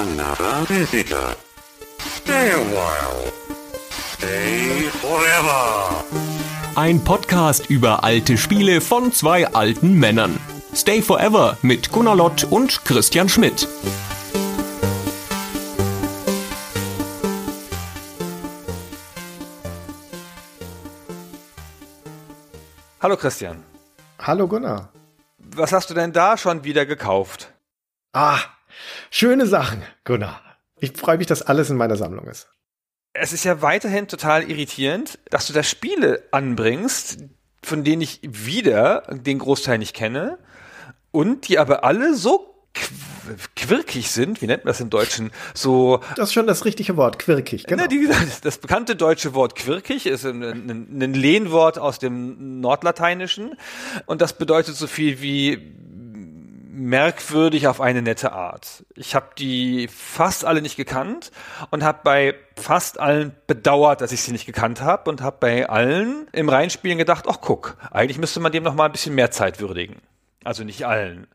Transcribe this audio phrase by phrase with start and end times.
[0.00, 1.36] another visitor.
[1.98, 3.32] Stay a while.
[4.14, 6.04] Stay forever.
[6.74, 10.38] Ein Podcast über alte Spiele von zwei alten Männern.
[10.74, 13.68] Stay Forever mit Gunnar Lott und Christian Schmidt.
[23.02, 23.62] Hallo Christian.
[24.18, 24.88] Hallo Gunnar.
[25.38, 27.52] Was hast du denn da schon wieder gekauft?
[28.12, 28.38] Ah,
[29.10, 30.40] schöne Sachen, Gunnar.
[30.80, 32.48] Ich freue mich, dass alles in meiner Sammlung ist.
[33.12, 37.18] Es ist ja weiterhin total irritierend, dass du da Spiele anbringst,
[37.62, 40.38] von denen ich wieder den Großteil nicht kenne
[41.10, 42.50] und die aber alle so
[43.56, 46.00] quirkig sind, wie nennt man das im Deutschen, so.
[46.16, 47.86] Das ist schon das richtige Wort, quirkig, genau.
[47.86, 48.08] Die,
[48.42, 53.56] das bekannte deutsche Wort quirkig ist ein, ein, ein Lehnwort aus dem Nordlateinischen
[54.06, 55.74] und das bedeutet so viel wie
[56.80, 58.84] merkwürdig auf eine nette Art.
[58.94, 61.30] Ich habe die fast alle nicht gekannt
[61.70, 65.68] und habe bei fast allen bedauert, dass ich sie nicht gekannt habe und habe bei
[65.68, 69.30] allen im Reinspielen gedacht, ach guck, eigentlich müsste man dem noch mal ein bisschen mehr
[69.30, 69.96] Zeit würdigen.
[70.42, 71.26] Also nicht allen.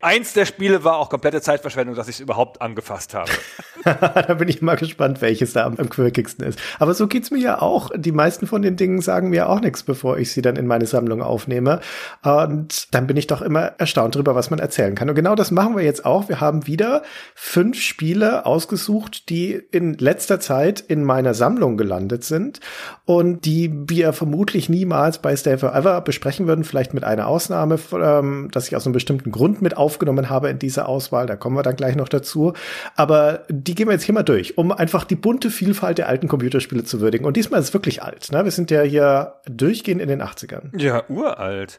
[0.00, 3.30] Eins der Spiele war auch komplette Zeitverschwendung, dass ich es überhaupt angefasst habe.
[3.86, 6.58] da bin ich mal gespannt, welches da am, am quirkigsten ist.
[6.78, 7.90] Aber so geht's mir ja auch.
[7.94, 10.86] Die meisten von den Dingen sagen mir auch nichts, bevor ich sie dann in meine
[10.86, 11.80] Sammlung aufnehme.
[12.22, 15.08] Und dann bin ich doch immer erstaunt darüber, was man erzählen kann.
[15.08, 16.28] Und genau das machen wir jetzt auch.
[16.28, 17.02] Wir haben wieder
[17.34, 22.60] fünf Spiele ausgesucht, die in letzter Zeit in meiner Sammlung gelandet sind
[23.04, 26.64] und die wir vermutlich niemals bei Stay Forever besprechen würden.
[26.64, 30.58] Vielleicht mit einer Ausnahme, ähm, dass ich aus einem bestimmten Grund mit aufgenommen habe in
[30.58, 31.26] dieser Auswahl.
[31.26, 32.54] Da kommen wir dann gleich noch dazu.
[32.96, 36.26] Aber die gehen wir jetzt hier mal durch, um einfach die bunte Vielfalt der alten
[36.26, 37.24] Computerspiele zu würdigen.
[37.24, 38.32] Und diesmal ist es wirklich alt.
[38.32, 38.42] Ne?
[38.42, 40.76] Wir sind ja hier durchgehend in den 80ern.
[40.76, 41.78] Ja, uralt.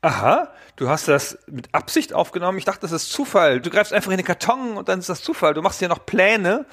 [0.00, 2.58] Aha, du hast das mit Absicht aufgenommen.
[2.58, 3.60] Ich dachte, das ist Zufall.
[3.60, 5.54] Du greifst einfach in den Karton und dann ist das Zufall.
[5.54, 6.66] Du machst ja noch Pläne.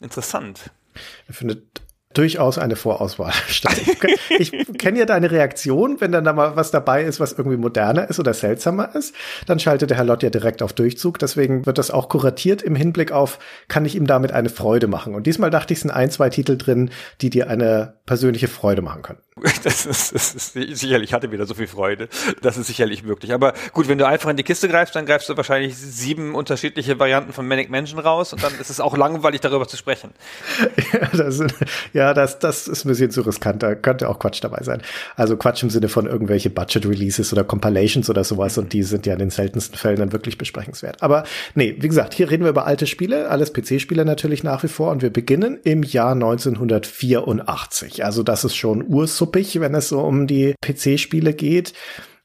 [0.00, 0.70] Interessant.
[1.28, 1.83] Findet
[2.14, 3.80] durchaus eine Vorauswahl statt.
[4.38, 8.08] Ich kenne ja deine Reaktion, wenn dann da mal was dabei ist, was irgendwie moderner
[8.08, 9.14] ist oder seltsamer ist,
[9.46, 11.18] dann schaltet der Herr Lott ja direkt auf Durchzug.
[11.18, 13.38] Deswegen wird das auch kuratiert im Hinblick auf,
[13.68, 15.14] kann ich ihm damit eine Freude machen.
[15.14, 18.82] Und diesmal dachte ich, es sind ein, zwei Titel drin, die dir eine persönliche Freude
[18.82, 19.18] machen können.
[19.64, 22.08] Das ist, das ist sicherlich, ich hatte wieder so viel Freude.
[22.42, 23.32] Das ist sicherlich möglich.
[23.32, 26.98] Aber gut, wenn du einfach in die Kiste greifst, dann greifst du wahrscheinlich sieben unterschiedliche
[26.98, 30.10] Varianten von Manic Mansion raus und dann ist es auch langweilig, darüber zu sprechen.
[30.92, 31.42] Ja, das,
[31.92, 33.62] ja, das, das ist ein bisschen zu riskant.
[33.62, 34.82] Da könnte auch Quatsch dabei sein.
[35.16, 39.14] Also Quatsch im Sinne von irgendwelche Budget-Releases oder Compilations oder sowas und die sind ja
[39.14, 41.02] in den seltensten Fällen dann wirklich besprechenswert.
[41.02, 41.24] Aber
[41.54, 44.92] nee, wie gesagt, hier reden wir über alte Spiele, alles PC-Spiele natürlich nach wie vor
[44.92, 48.04] und wir beginnen im Jahr 1984.
[48.04, 48.82] Also das ist schon
[49.24, 51.72] ursuppig, wenn es so um die PC-Spiele geht.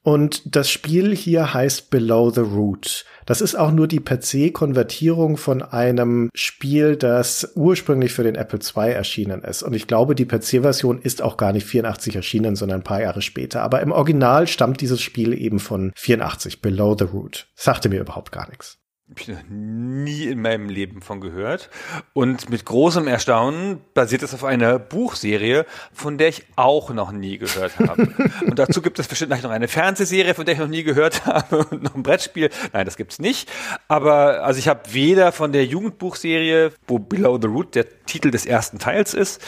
[0.01, 3.05] Und das Spiel hier heißt Below the Root.
[3.25, 8.35] Das ist auch nur die per se Konvertierung von einem Spiel, das ursprünglich für den
[8.35, 9.61] Apple II erschienen ist.
[9.61, 12.83] Und ich glaube, die per se Version ist auch gar nicht 84 erschienen, sondern ein
[12.83, 13.61] paar Jahre später.
[13.61, 17.47] Aber im Original stammt dieses Spiel eben von 84, Below the Root.
[17.55, 18.79] Sagte mir überhaupt gar nichts.
[19.17, 21.71] Ich noch nie in meinem Leben von gehört.
[22.13, 27.39] Und mit großem Erstaunen basiert es auf einer Buchserie, von der ich auch noch nie
[27.39, 28.07] gehört habe.
[28.45, 31.65] und dazu gibt es bestimmt noch eine Fernsehserie, von der ich noch nie gehört habe
[31.65, 32.51] und noch ein Brettspiel.
[32.71, 33.49] Nein, das gibt's nicht.
[33.87, 38.45] Aber also ich habe weder von der Jugendbuchserie, wo Below the Root der Titel des
[38.45, 39.41] ersten Teils ist,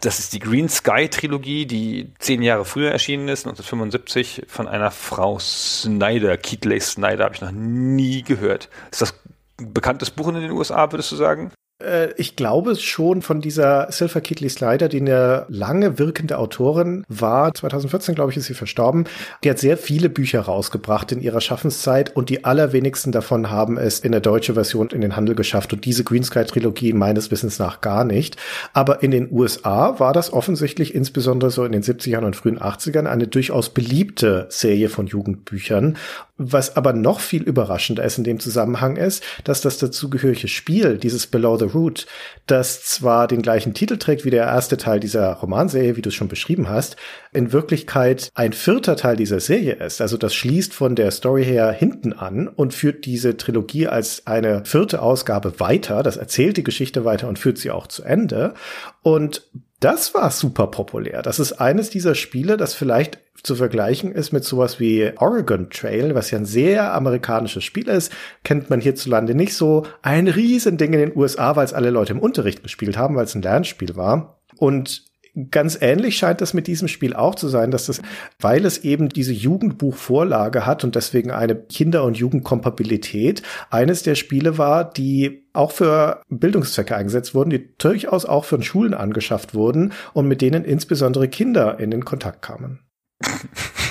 [0.00, 4.90] das ist die Green Sky Trilogie, die zehn Jahre früher erschienen ist, 1975, von einer
[4.90, 8.70] Frau Snyder, Keatley Snyder, habe ich noch nie gehört.
[8.90, 9.14] Das das
[9.56, 11.52] bekanntes Buch in den USA, würdest du sagen?
[11.82, 17.54] Äh, ich glaube schon von dieser Silver Kitley Slider, die eine lange wirkende Autorin war.
[17.54, 19.04] 2014, glaube ich, ist sie verstorben.
[19.44, 24.00] Die hat sehr viele Bücher rausgebracht in ihrer Schaffenszeit und die allerwenigsten davon haben es
[24.00, 27.58] in der deutsche Version in den Handel geschafft und diese Green Sky Trilogie meines Wissens
[27.58, 28.36] nach gar nicht.
[28.72, 33.06] Aber in den USA war das offensichtlich insbesondere so in den 70ern und frühen 80ern
[33.06, 35.96] eine durchaus beliebte Serie von Jugendbüchern.
[36.38, 41.26] Was aber noch viel überraschender ist in dem Zusammenhang ist, dass das dazugehörige Spiel, dieses
[41.26, 42.06] Below the Root,
[42.46, 46.14] das zwar den gleichen Titel trägt wie der erste Teil dieser Romanserie, wie du es
[46.14, 46.96] schon beschrieben hast,
[47.32, 50.00] in Wirklichkeit ein vierter Teil dieser Serie ist.
[50.00, 54.64] Also das schließt von der Story her hinten an und führt diese Trilogie als eine
[54.64, 56.02] vierte Ausgabe weiter.
[56.02, 58.54] Das erzählt die Geschichte weiter und führt sie auch zu Ende.
[59.02, 59.48] Und
[59.80, 61.22] das war super populär.
[61.22, 66.14] Das ist eines dieser Spiele, das vielleicht zu vergleichen ist mit sowas wie Oregon Trail,
[66.14, 68.12] was ja ein sehr amerikanisches Spiel ist,
[68.44, 69.84] kennt man hierzulande nicht so.
[70.02, 73.34] Ein Riesending in den USA, weil es alle Leute im Unterricht gespielt haben, weil es
[73.34, 74.38] ein Lernspiel war.
[74.56, 75.04] Und
[75.50, 78.02] ganz ähnlich scheint das mit diesem Spiel auch zu sein, dass das,
[78.38, 84.58] weil es eben diese Jugendbuchvorlage hat und deswegen eine Kinder- und Jugendkompatibilität, eines der Spiele
[84.58, 90.28] war, die auch für Bildungszwecke eingesetzt wurden, die durchaus auch von Schulen angeschafft wurden und
[90.28, 92.80] mit denen insbesondere Kinder in den Kontakt kamen.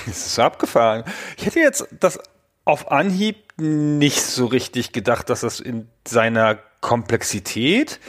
[0.05, 1.03] Das ist so abgefahren.
[1.37, 2.19] Ich hätte jetzt das
[2.65, 7.99] auf Anhieb nicht so richtig gedacht, dass das in seiner Komplexität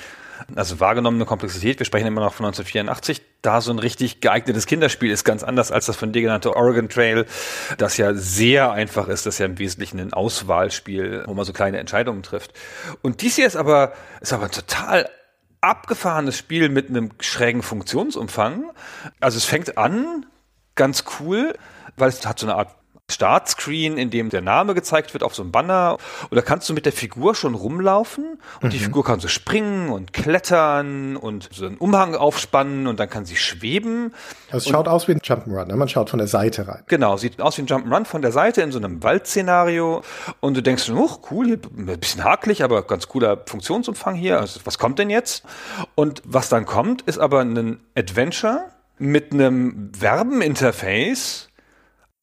[0.56, 5.10] also wahrgenommene Komplexität, wir sprechen immer noch von 1984, da so ein richtig geeignetes Kinderspiel
[5.10, 7.26] ist ganz anders als das von dir genannte Oregon Trail,
[7.78, 11.78] das ja sehr einfach ist, das ja im Wesentlichen ein Auswahlspiel, wo man so kleine
[11.78, 12.52] Entscheidungen trifft.
[13.02, 15.08] Und dies hier ist aber, ist aber total
[15.60, 18.70] abgefahrenes Spiel mit einem schrägen Funktionsumfang.
[19.20, 20.26] Also es fängt an,
[20.74, 21.54] ganz cool,
[21.96, 22.68] weil es hat so eine Art
[23.12, 25.98] Startscreen, in dem der Name gezeigt wird auf so einem Banner.
[26.30, 28.70] Und da kannst du mit der Figur schon rumlaufen und mhm.
[28.70, 33.24] die Figur kann so springen und klettern und so einen Umhang aufspannen und dann kann
[33.24, 34.14] sie schweben.
[34.50, 35.76] Also es schaut aus wie ein Jump'n'Run, ne?
[35.76, 36.82] man schaut von der Seite rein.
[36.88, 40.02] Genau, sieht aus wie ein Jump'n'Run von der Seite in so einem Waldszenario
[40.40, 44.40] und du denkst, oh cool, hier ein bisschen hakelig, aber ganz cooler Funktionsumfang hier.
[44.40, 45.44] Also was kommt denn jetzt?
[45.94, 48.64] Und was dann kommt, ist aber ein Adventure
[49.02, 51.48] mit einem Verbeninterface,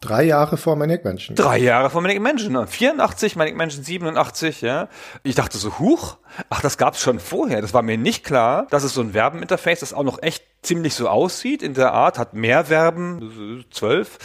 [0.02, 1.36] Drei Jahre vor Manic Mansion.
[1.36, 2.66] Drei Jahre vor Manic Mansion.
[2.66, 4.88] 84, Manic Mansion 87, ja.
[5.24, 6.16] Ich dachte so, huch,
[6.50, 7.62] ach, das gab's schon vorher.
[7.62, 10.94] Das war mir nicht klar, dass es so ein Verbeninterface, das auch noch echt ziemlich
[10.94, 14.18] so aussieht in der Art, hat mehr Verben, zwölf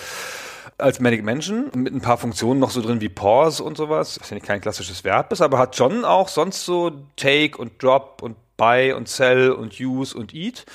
[0.79, 4.31] als Manic Mansion, mit ein paar Funktionen noch so drin wie Pause und sowas, was
[4.31, 8.23] ja nicht kein klassisches Verb ist, aber hat schon auch sonst so Take und Drop
[8.23, 10.67] und Buy und Sell und Use und Eat.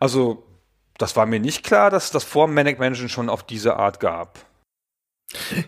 [0.00, 0.46] Also
[0.98, 4.46] das war mir nicht klar, dass das vor Manic Mansion schon auf diese Art gab.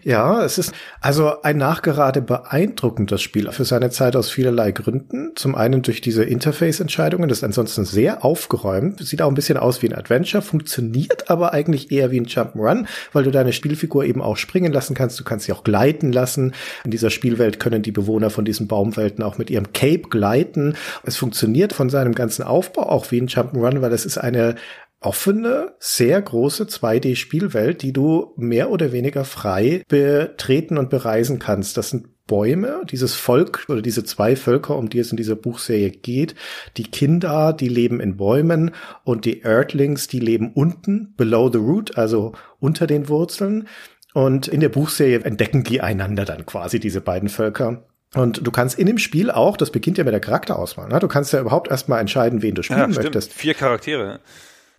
[0.04, 5.32] Ja, es ist also ein nachgerade beeindruckendes Spiel für seine Zeit aus vielerlei Gründen.
[5.34, 9.82] Zum einen durch diese Interface-Entscheidungen, das ist ansonsten sehr aufgeräumt, sieht auch ein bisschen aus
[9.82, 14.22] wie ein Adventure, funktioniert aber eigentlich eher wie ein Jump'n'Run, weil du deine Spielfigur eben
[14.22, 16.54] auch springen lassen kannst, du kannst sie auch gleiten lassen.
[16.84, 20.76] In dieser Spielwelt können die Bewohner von diesen Baumwelten auch mit ihrem Cape gleiten.
[21.02, 24.54] Es funktioniert von seinem ganzen Aufbau auch wie ein Jump'n'Run, weil es ist eine
[25.00, 31.76] offene, sehr große 2D-Spielwelt, die du mehr oder weniger frei betreten und bereisen kannst.
[31.76, 35.90] Das sind Bäume, dieses Volk oder diese zwei Völker, um die es in dieser Buchserie
[35.90, 36.34] geht.
[36.76, 38.72] Die Kinder, die leben in Bäumen
[39.02, 43.66] und die Earthlings, die leben unten, below the root, also unter den Wurzeln.
[44.14, 47.84] Und in der Buchserie entdecken die einander dann quasi, diese beiden Völker.
[48.14, 50.98] Und du kannst in dem Spiel auch, das beginnt ja mit der Charakterauswahl, ne?
[50.98, 53.32] du kannst ja überhaupt erstmal entscheiden, wen du spielen ja, möchtest.
[53.32, 54.20] Vier Charaktere.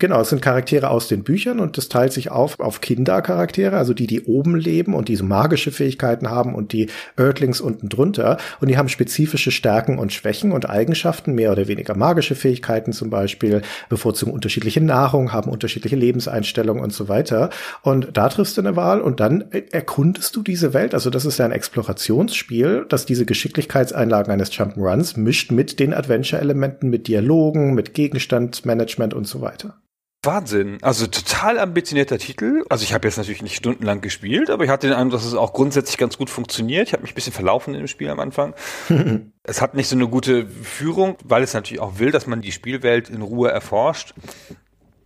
[0.00, 3.92] Genau, es sind Charaktere aus den Büchern und das teilt sich auf auf Kindercharaktere, also
[3.92, 6.88] die, die oben leben und diese magische Fähigkeiten haben und die
[7.18, 8.38] Earthlings unten drunter.
[8.62, 13.10] Und die haben spezifische Stärken und Schwächen und Eigenschaften, mehr oder weniger magische Fähigkeiten zum
[13.10, 13.60] Beispiel,
[13.90, 17.50] bevorzugen unterschiedliche Nahrung, haben unterschiedliche Lebenseinstellungen und so weiter.
[17.82, 20.94] Und da triffst du eine Wahl und dann erkundest du diese Welt.
[20.94, 26.88] Also das ist ja ein Explorationsspiel, das diese Geschicklichkeitseinlagen eines Jump'n'Runs mischt mit den Adventure-Elementen,
[26.88, 29.74] mit Dialogen, mit Gegenstandsmanagement und so weiter.
[30.22, 30.78] Wahnsinn.
[30.82, 32.64] Also total ambitionierter Titel.
[32.68, 35.34] Also ich habe jetzt natürlich nicht stundenlang gespielt, aber ich hatte den Eindruck, dass es
[35.34, 36.88] auch grundsätzlich ganz gut funktioniert.
[36.88, 38.54] Ich habe mich ein bisschen verlaufen in dem Spiel am Anfang.
[39.42, 42.52] es hat nicht so eine gute Führung, weil es natürlich auch will, dass man die
[42.52, 44.14] Spielwelt in Ruhe erforscht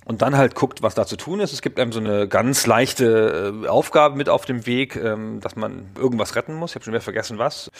[0.04, 1.52] und dann halt guckt, was da zu tun ist.
[1.52, 5.56] Es gibt einem so eine ganz leichte äh, Aufgabe mit auf dem Weg, ähm, dass
[5.56, 6.72] man irgendwas retten muss.
[6.72, 7.70] Ich habe schon wieder vergessen, was.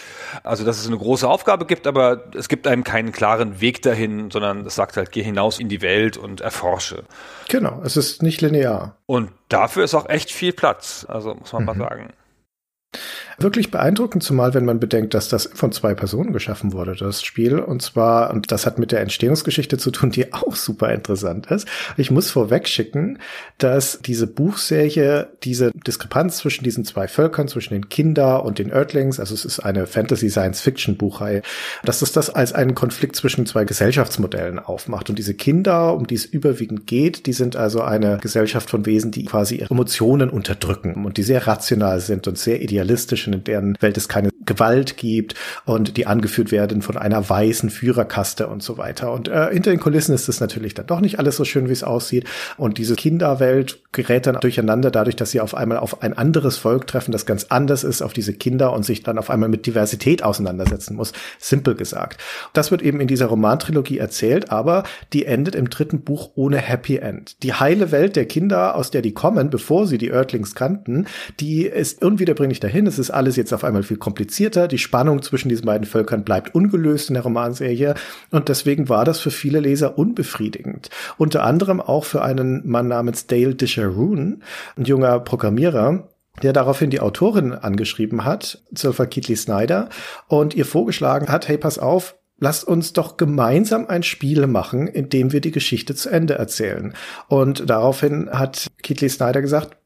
[0.42, 4.30] Also, dass es eine große Aufgabe gibt, aber es gibt einem keinen klaren Weg dahin,
[4.30, 7.04] sondern es sagt halt, geh hinaus in die Welt und erforsche.
[7.48, 8.96] Genau, es ist nicht linear.
[9.06, 11.66] Und dafür ist auch echt viel Platz, also muss man mhm.
[11.66, 12.12] mal sagen.
[13.38, 17.58] Wirklich beeindruckend, zumal wenn man bedenkt, dass das von zwei Personen geschaffen wurde, das Spiel.
[17.58, 21.66] Und zwar, und das hat mit der Entstehungsgeschichte zu tun, die auch super interessant ist.
[21.96, 23.18] Ich muss vorweg schicken,
[23.58, 29.18] dass diese Buchserie, diese Diskrepanz zwischen diesen zwei Völkern, zwischen den Kinder und den Earthlings,
[29.18, 31.42] also es ist eine Fantasy-Science-Fiction-Buchreihe,
[31.84, 35.10] dass es das als einen Konflikt zwischen zwei Gesellschaftsmodellen aufmacht.
[35.10, 39.10] Und diese Kinder, um die es überwiegend geht, die sind also eine Gesellschaft von Wesen,
[39.10, 42.83] die quasi ihre Emotionen unterdrücken und die sehr rational sind und sehr idealistisch
[43.24, 47.70] Menschen, in deren Welt es keine Gewalt gibt und die angeführt werden von einer weißen
[47.70, 49.12] Führerkaste und so weiter.
[49.12, 51.72] Und äh, hinter den Kulissen ist es natürlich dann doch nicht alles so schön, wie
[51.72, 52.26] es aussieht.
[52.56, 56.86] Und diese Kinderwelt gerät dann durcheinander dadurch, dass sie auf einmal auf ein anderes Volk
[56.86, 60.22] treffen, das ganz anders ist, auf diese Kinder und sich dann auf einmal mit Diversität
[60.22, 61.12] auseinandersetzen muss.
[61.38, 62.20] Simpel gesagt.
[62.52, 66.96] Das wird eben in dieser Romantrilogie erzählt, aber die endet im dritten Buch ohne Happy
[66.96, 67.42] End.
[67.42, 71.06] Die heile Welt der Kinder, aus der die kommen, bevor sie die Earthlings kannten,
[71.40, 72.86] die ist unwiederbringlich dahin hin.
[72.86, 74.68] Es ist alles jetzt auf einmal viel komplizierter.
[74.68, 77.94] Die Spannung zwischen diesen beiden Völkern bleibt ungelöst in der Romanserie.
[78.30, 80.90] Und deswegen war das für viele Leser unbefriedigend.
[81.16, 84.42] Unter anderem auch für einen Mann namens Dale Disharoon,
[84.76, 86.08] ein junger Programmierer,
[86.42, 89.88] der daraufhin die Autorin angeschrieben hat, Zilpha Kitley Snyder,
[90.26, 95.08] und ihr vorgeschlagen hat, hey, pass auf, lasst uns doch gemeinsam ein Spiel machen, in
[95.08, 96.94] dem wir die Geschichte zu Ende erzählen.
[97.28, 99.76] Und daraufhin hat Kitley Snyder gesagt,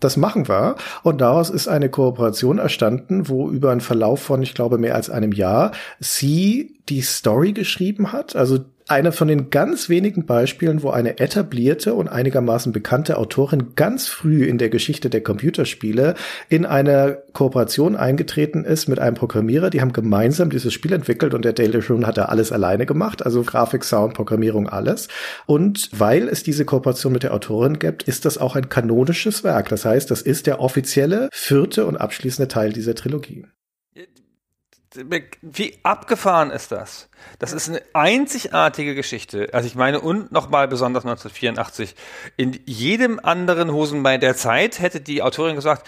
[0.00, 0.76] das machen wir.
[1.02, 5.10] Und daraus ist eine Kooperation erstanden, wo über einen Verlauf von, ich glaube, mehr als
[5.10, 8.34] einem Jahr sie die Story geschrieben hat.
[8.34, 8.58] Also
[8.90, 14.44] eine von den ganz wenigen Beispielen, wo eine etablierte und einigermaßen bekannte Autorin ganz früh
[14.44, 16.14] in der Geschichte der Computerspiele
[16.48, 19.70] in eine Kooperation eingetreten ist mit einem Programmierer.
[19.70, 23.24] Die haben gemeinsam dieses Spiel entwickelt und der Dale Shroon hat da alles alleine gemacht,
[23.24, 25.08] also Grafik, Sound, Programmierung, alles.
[25.46, 29.68] Und weil es diese Kooperation mit der Autorin gibt, ist das auch ein kanonisches Werk.
[29.68, 33.46] Das heißt, das ist der offizielle vierte und abschließende Teil dieser Trilogie.
[35.42, 37.08] Wie abgefahren ist das?
[37.38, 39.48] Das ist eine einzigartige Geschichte.
[39.52, 41.94] Also ich meine, und nochmal besonders 1984.
[42.36, 45.86] In jedem anderen Hosenbein der Zeit hätte die Autorin gesagt,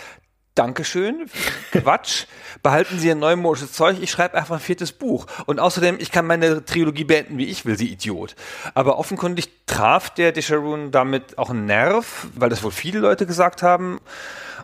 [0.55, 1.31] Dankeschön,
[1.73, 2.27] Quatsch,
[2.63, 5.27] behalten Sie Ihr neumodisches Zeug, ich schreibe einfach ein viertes Buch.
[5.47, 8.37] Und außerdem, ich kann meine Trilogie beenden, wie ich will, Sie Idiot.
[8.75, 13.63] Aber offenkundig traf der Desharoon damit auch einen Nerv, weil das wohl viele Leute gesagt
[13.63, 13.99] haben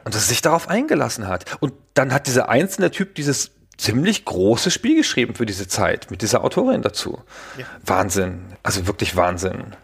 [0.05, 1.47] und dass er sich darauf eingelassen hat.
[1.61, 6.21] Und dann hat dieser einzelne Typ dieses ziemlich großes Spiel geschrieben für diese Zeit mit
[6.23, 7.23] dieser Autorin dazu.
[7.57, 7.65] Ja.
[7.85, 8.41] Wahnsinn.
[8.63, 9.77] Also wirklich Wahnsinn.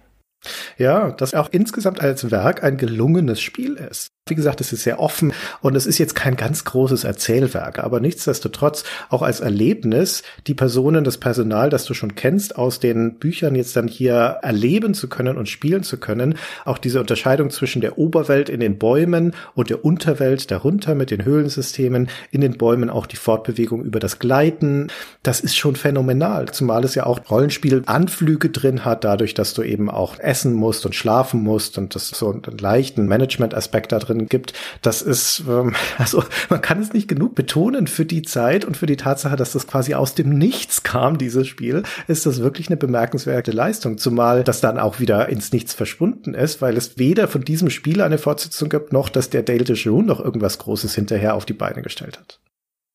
[0.76, 4.08] Ja, dass auch insgesamt als Werk ein gelungenes Spiel ist.
[4.26, 8.00] Wie gesagt, es ist sehr offen und es ist jetzt kein ganz großes Erzählwerk, aber
[8.00, 13.54] nichtsdestotrotz auch als Erlebnis die Personen, das Personal, das du schon kennst, aus den Büchern
[13.54, 16.36] jetzt dann hier erleben zu können und spielen zu können.
[16.64, 21.26] Auch diese Unterscheidung zwischen der Oberwelt in den Bäumen und der Unterwelt darunter mit den
[21.26, 24.86] Höhlensystemen, in den Bäumen auch die Fortbewegung über das Gleiten.
[25.22, 29.90] Das ist schon phänomenal, zumal es ja auch Rollenspiel-Anflüge drin hat, dadurch, dass du eben
[29.90, 34.28] auch essen musst und schlafen musst und das so einen leichten Management-Aspekt da drin drin
[34.28, 34.52] gibt.
[34.82, 38.86] Das ist, ähm, also man kann es nicht genug betonen für die Zeit und für
[38.86, 42.76] die Tatsache, dass das quasi aus dem Nichts kam, dieses Spiel, ist das wirklich eine
[42.76, 43.98] bemerkenswerte Leistung.
[43.98, 48.00] Zumal das dann auch wieder ins Nichts verschwunden ist, weil es weder von diesem Spiel
[48.00, 51.52] eine Fortsetzung gibt, noch dass der Dale de June noch irgendwas Großes hinterher auf die
[51.52, 52.40] Beine gestellt hat.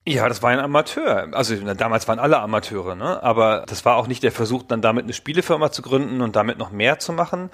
[0.09, 1.27] Ja, das war ein Amateur.
[1.33, 3.21] Also damals waren alle Amateure, ne?
[3.21, 6.57] Aber das war auch nicht der Versuch, dann damit eine Spielefirma zu gründen und damit
[6.57, 7.51] noch mehr zu machen.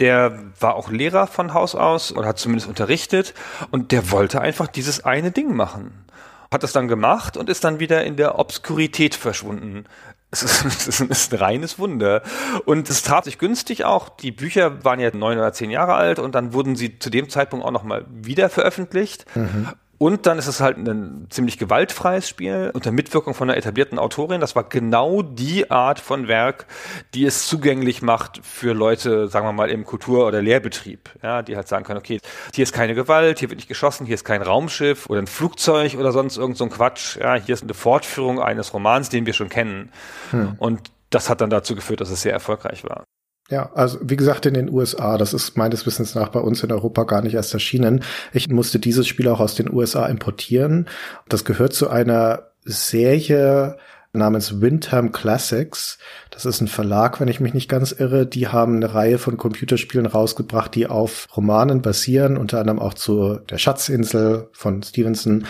[0.00, 3.32] Der war auch Lehrer von Haus aus und hat zumindest unterrichtet
[3.70, 6.04] und der wollte einfach dieses eine Ding machen.
[6.50, 9.86] Hat das dann gemacht und ist dann wieder in der Obskurität verschwunden.
[10.30, 12.22] Es ist, es ist ein reines Wunder.
[12.66, 14.10] Und es traf sich günstig auch.
[14.10, 17.30] Die Bücher waren ja neun oder zehn Jahre alt und dann wurden sie zu dem
[17.30, 19.24] Zeitpunkt auch nochmal wieder veröffentlicht.
[19.34, 19.68] Mhm.
[20.04, 24.38] Und dann ist es halt ein ziemlich gewaltfreies Spiel unter Mitwirkung von einer etablierten Autorin.
[24.38, 26.66] Das war genau die Art von Werk,
[27.14, 31.08] die es zugänglich macht für Leute, sagen wir mal, im Kultur- oder Lehrbetrieb.
[31.22, 32.20] Ja, die halt sagen können, okay,
[32.52, 35.94] hier ist keine Gewalt, hier wird nicht geschossen, hier ist kein Raumschiff oder ein Flugzeug
[35.94, 37.16] oder sonst irgend so ein Quatsch.
[37.16, 39.90] Ja, hier ist eine Fortführung eines Romans, den wir schon kennen.
[40.32, 40.56] Hm.
[40.58, 43.04] Und das hat dann dazu geführt, dass es sehr erfolgreich war.
[43.50, 46.72] Ja, also wie gesagt in den USA, das ist meines Wissens nach bei uns in
[46.72, 48.02] Europa gar nicht erst erschienen.
[48.32, 50.88] Ich musste dieses Spiel auch aus den USA importieren.
[51.28, 53.76] Das gehört zu einer Serie
[54.14, 55.98] namens Windham Classics.
[56.34, 58.26] Das ist ein Verlag, wenn ich mich nicht ganz irre.
[58.26, 63.38] Die haben eine Reihe von Computerspielen rausgebracht, die auf Romanen basieren, unter anderem auch zu
[63.48, 65.46] Der Schatzinsel von Stevenson.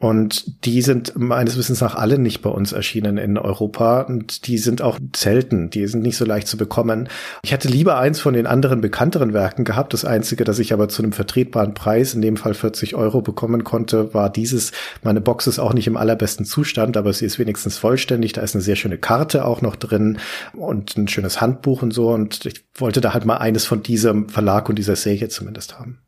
[0.00, 4.02] Und die sind meines Wissens nach alle nicht bei uns erschienen in Europa.
[4.02, 5.70] Und die sind auch selten.
[5.70, 7.08] Die sind nicht so leicht zu bekommen.
[7.42, 9.92] Ich hätte lieber eins von den anderen bekannteren Werken gehabt.
[9.92, 13.64] Das einzige, das ich aber zu einem vertretbaren Preis, in dem Fall 40 Euro bekommen
[13.64, 14.70] konnte, war dieses.
[15.02, 18.32] Meine Box ist auch nicht im allerbesten Zustand, aber sie ist wenigstens vollständig.
[18.34, 20.18] Da ist eine sehr schöne Karte auch noch drin
[20.52, 22.10] und ein schönes Handbuch und so.
[22.10, 26.00] Und ich wollte da halt mal eines von diesem Verlag und dieser Serie zumindest haben.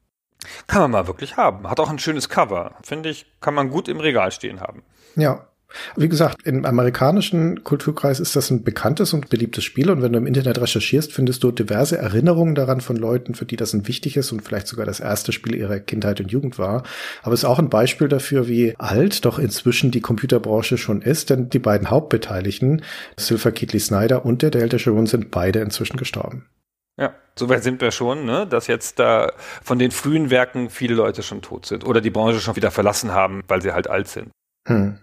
[0.67, 1.69] Kann man mal wirklich haben.
[1.69, 2.77] Hat auch ein schönes Cover.
[2.83, 4.83] Finde ich, kann man gut im Regal stehen haben.
[5.17, 5.47] Ja.
[5.97, 10.19] Wie gesagt, im amerikanischen Kulturkreis ist das ein bekanntes und beliebtes Spiel und wenn du
[10.19, 14.33] im Internet recherchierst, findest du diverse Erinnerungen daran von Leuten, für die das ein wichtiges
[14.33, 16.83] und vielleicht sogar das erste Spiel ihrer Kindheit und Jugend war.
[17.23, 21.31] Aber es ist auch ein Beispiel dafür, wie alt doch inzwischen die Computerbranche schon ist,
[21.31, 22.83] denn die beiden Hauptbeteiligten,
[23.17, 26.47] Silver Kitley Snyder und der Delta Sharon, sind beide inzwischen gestorben.
[26.99, 28.47] Ja, soweit sind wir schon, ne?
[28.47, 32.41] dass jetzt da von den frühen Werken viele Leute schon tot sind oder die Branche
[32.41, 34.31] schon wieder verlassen haben, weil sie halt alt sind.
[34.69, 34.99] Hm.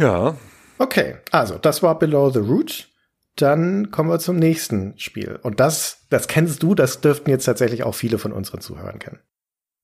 [0.00, 0.34] Ja.
[0.78, 2.88] Okay, also das war Below the Root.
[3.36, 5.38] Dann kommen wir zum nächsten Spiel.
[5.42, 9.20] Und das, das kennst du, das dürften jetzt tatsächlich auch viele von unseren Zuhörern kennen.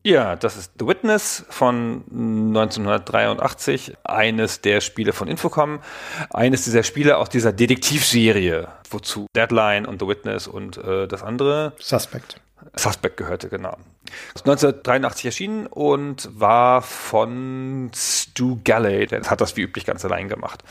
[0.03, 5.81] Ja, das ist The Witness von 1983, eines der Spiele von Infocom,
[6.31, 11.73] eines dieser Spiele aus dieser Detektivserie, wozu Deadline und The Witness und äh, das andere
[11.79, 12.41] Suspect.
[12.77, 13.77] Suspect gehörte, genau.
[14.39, 20.63] 1983 erschienen und war von Stu Galley, der hat das wie üblich ganz allein gemacht.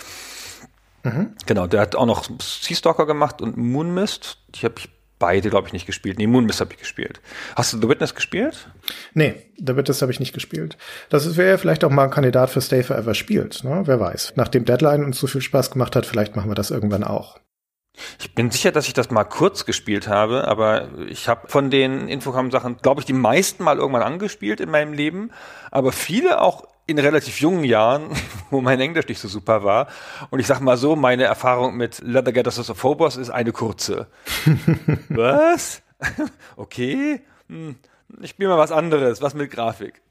[1.03, 1.35] Mhm.
[1.45, 4.39] Genau, der hat auch noch Sea Stalker gemacht und Moonmist.
[4.55, 4.89] Die habe ich
[5.19, 6.17] beide, glaube ich, nicht gespielt.
[6.17, 7.21] Nee, Moonmist habe ich gespielt.
[7.55, 8.69] Hast du The Witness gespielt?
[9.13, 10.77] Nee, The Witness habe ich nicht gespielt.
[11.09, 13.83] Das wäre ja vielleicht auch mal ein Kandidat für Stay Forever spielt, ne?
[13.85, 14.33] Wer weiß.
[14.35, 17.39] Nachdem Deadline uns so viel Spaß gemacht hat, vielleicht machen wir das irgendwann auch.
[18.19, 22.07] Ich bin sicher, dass ich das mal kurz gespielt habe, aber ich habe von den
[22.07, 25.31] Infocom-Sachen, glaube ich, die meisten mal irgendwann angespielt in meinem Leben,
[25.71, 28.09] aber viele auch in relativ jungen Jahren,
[28.51, 29.87] wo mein Englisch nicht so super war.
[30.29, 34.07] Und ich sag mal so, meine Erfahrung mit Leather Gators of Phobos ist eine kurze.
[35.09, 35.81] was?
[36.55, 37.21] okay.
[37.49, 37.75] Hm.
[38.21, 40.01] Ich spiele mal was anderes, was mit Grafik.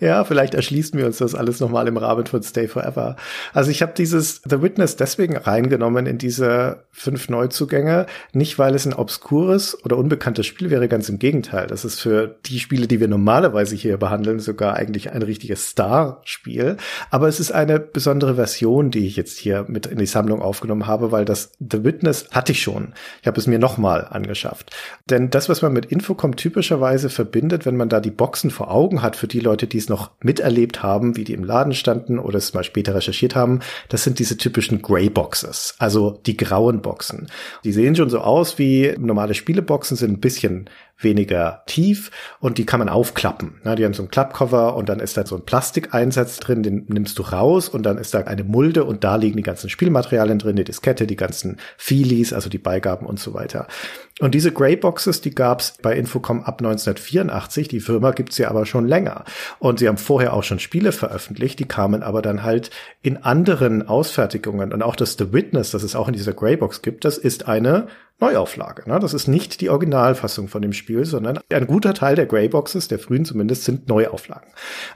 [0.00, 3.16] Ja, vielleicht erschließen wir uns das alles nochmal im Rahmen von Stay Forever.
[3.52, 8.86] Also ich habe dieses The Witness deswegen reingenommen in diese fünf Neuzugänge, nicht weil es
[8.86, 11.66] ein obskures oder unbekanntes Spiel wäre, ganz im Gegenteil.
[11.66, 16.76] Das ist für die Spiele, die wir normalerweise hier behandeln, sogar eigentlich ein richtiges Star-Spiel.
[17.10, 20.86] Aber es ist eine besondere Version, die ich jetzt hier mit in die Sammlung aufgenommen
[20.86, 22.94] habe, weil das The Witness hatte ich schon.
[23.20, 24.74] Ich habe es mir nochmal angeschafft.
[25.10, 29.02] Denn das, was man mit Infocom typischerweise verbindet, wenn man da die Boxen vor Augen
[29.02, 32.38] hat, für die Leute, die es noch miterlebt haben, wie die im Laden standen oder
[32.38, 37.28] es mal später recherchiert haben, das sind diese typischen Grey Boxes, also die grauen Boxen.
[37.64, 42.10] Die sehen schon so aus wie normale Spieleboxen, sind ein bisschen weniger tief
[42.40, 43.60] und die kann man aufklappen.
[43.76, 47.18] Die haben so ein Klappcover und dann ist da so ein Plastikeinsatz drin, den nimmst
[47.18, 50.56] du raus und dann ist da eine Mulde und da liegen die ganzen Spielmaterialien drin,
[50.56, 53.66] die Diskette, die ganzen Feelies, also die Beigaben und so weiter.
[54.18, 57.68] Und diese Greyboxes, die gab's bei Infocom ab 1984.
[57.68, 59.26] Die Firma gibt's ja aber schon länger.
[59.58, 62.70] Und sie haben vorher auch schon Spiele veröffentlicht, die kamen aber dann halt
[63.02, 64.72] in anderen Ausfertigungen.
[64.72, 67.88] Und auch das The Witness, das es auch in dieser Greybox gibt, das ist eine
[68.18, 68.88] Neuauflage.
[68.88, 68.98] Ne?
[68.98, 72.98] Das ist nicht die Originalfassung von dem Spiel, sondern ein guter Teil der Greyboxes, der
[72.98, 74.48] frühen zumindest, sind Neuauflagen.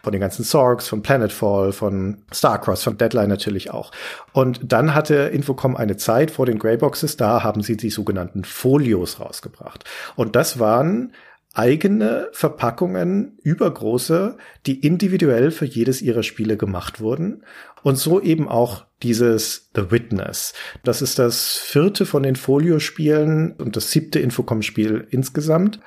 [0.02, 3.92] Von den ganzen Sorgs, von Planetfall, von Starcross, von Deadline natürlich auch.
[4.32, 9.20] Und dann hatte Infocom eine Zeit vor den Greyboxes, da haben sie die sogenannten Folios
[9.20, 9.84] rausgebracht.
[10.16, 11.12] Und das waren
[11.52, 17.44] eigene Verpackungen, übergroße, die individuell für jedes ihrer Spiele gemacht wurden.
[17.82, 20.52] Und so eben auch dieses The Witness.
[20.84, 25.80] Das ist das vierte von den Folio-Spielen und das siebte Infocom-Spiel insgesamt.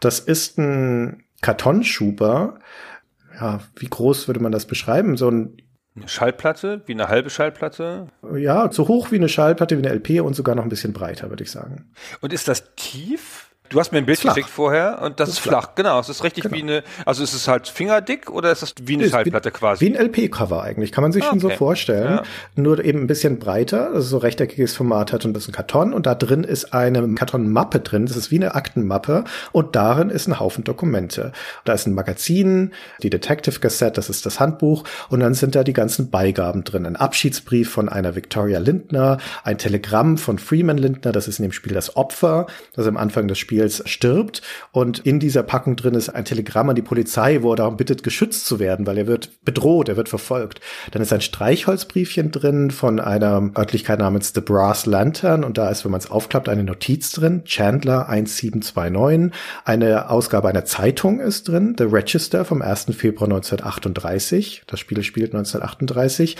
[0.00, 2.58] Das ist ein Kartonschuber.
[3.34, 5.16] Ja, wie groß würde man das beschreiben?
[5.16, 5.56] So ein
[5.98, 8.08] eine Schallplatte, wie eine halbe Schallplatte?
[8.36, 11.28] Ja, so hoch wie eine Schallplatte, wie eine LP und sogar noch ein bisschen breiter,
[11.28, 11.90] würde ich sagen.
[12.20, 13.47] Und ist das tief?
[13.70, 15.64] Du hast mir ein Bild geschickt vorher und das, das ist flach.
[15.64, 15.74] flach.
[15.74, 16.56] Genau, es ist richtig genau.
[16.56, 19.84] wie eine, also ist es halt fingerdick oder ist es wie eine ist Schallplatte quasi?
[19.84, 21.52] Wie ein LP-Cover eigentlich, kann man sich ah, schon okay.
[21.52, 22.16] so vorstellen.
[22.16, 22.22] Ja.
[22.56, 26.06] Nur eben ein bisschen breiter, also so rechteckiges Format hat und ein bisschen Karton und
[26.06, 30.40] da drin ist eine Kartonmappe drin, das ist wie eine Aktenmappe und darin ist ein
[30.40, 31.32] Haufen Dokumente.
[31.64, 35.62] Da ist ein Magazin, die Detective Cassette, das ist das Handbuch und dann sind da
[35.62, 36.86] die ganzen Beigaben drin.
[36.86, 41.52] Ein Abschiedsbrief von einer Victoria Lindner, ein Telegramm von Freeman Lindner, das ist in dem
[41.52, 44.42] Spiel das Opfer, das am Anfang des Spiels Spiels stirbt.
[44.70, 48.04] Und in dieser Packung drin ist ein Telegramm an die Polizei, wo er darum bittet,
[48.04, 50.60] geschützt zu werden, weil er wird bedroht, er wird verfolgt.
[50.92, 55.84] Dann ist ein Streichholzbriefchen drin von einer Örtlichkeit namens The Brass Lantern und da ist,
[55.84, 57.42] wenn man es aufklappt, eine Notiz drin.
[57.44, 59.32] Chandler 1729.
[59.64, 61.74] Eine Ausgabe einer Zeitung ist drin.
[61.76, 62.86] The Register vom 1.
[62.96, 64.62] Februar 1938.
[64.66, 66.36] Das Spiel spielt 1938.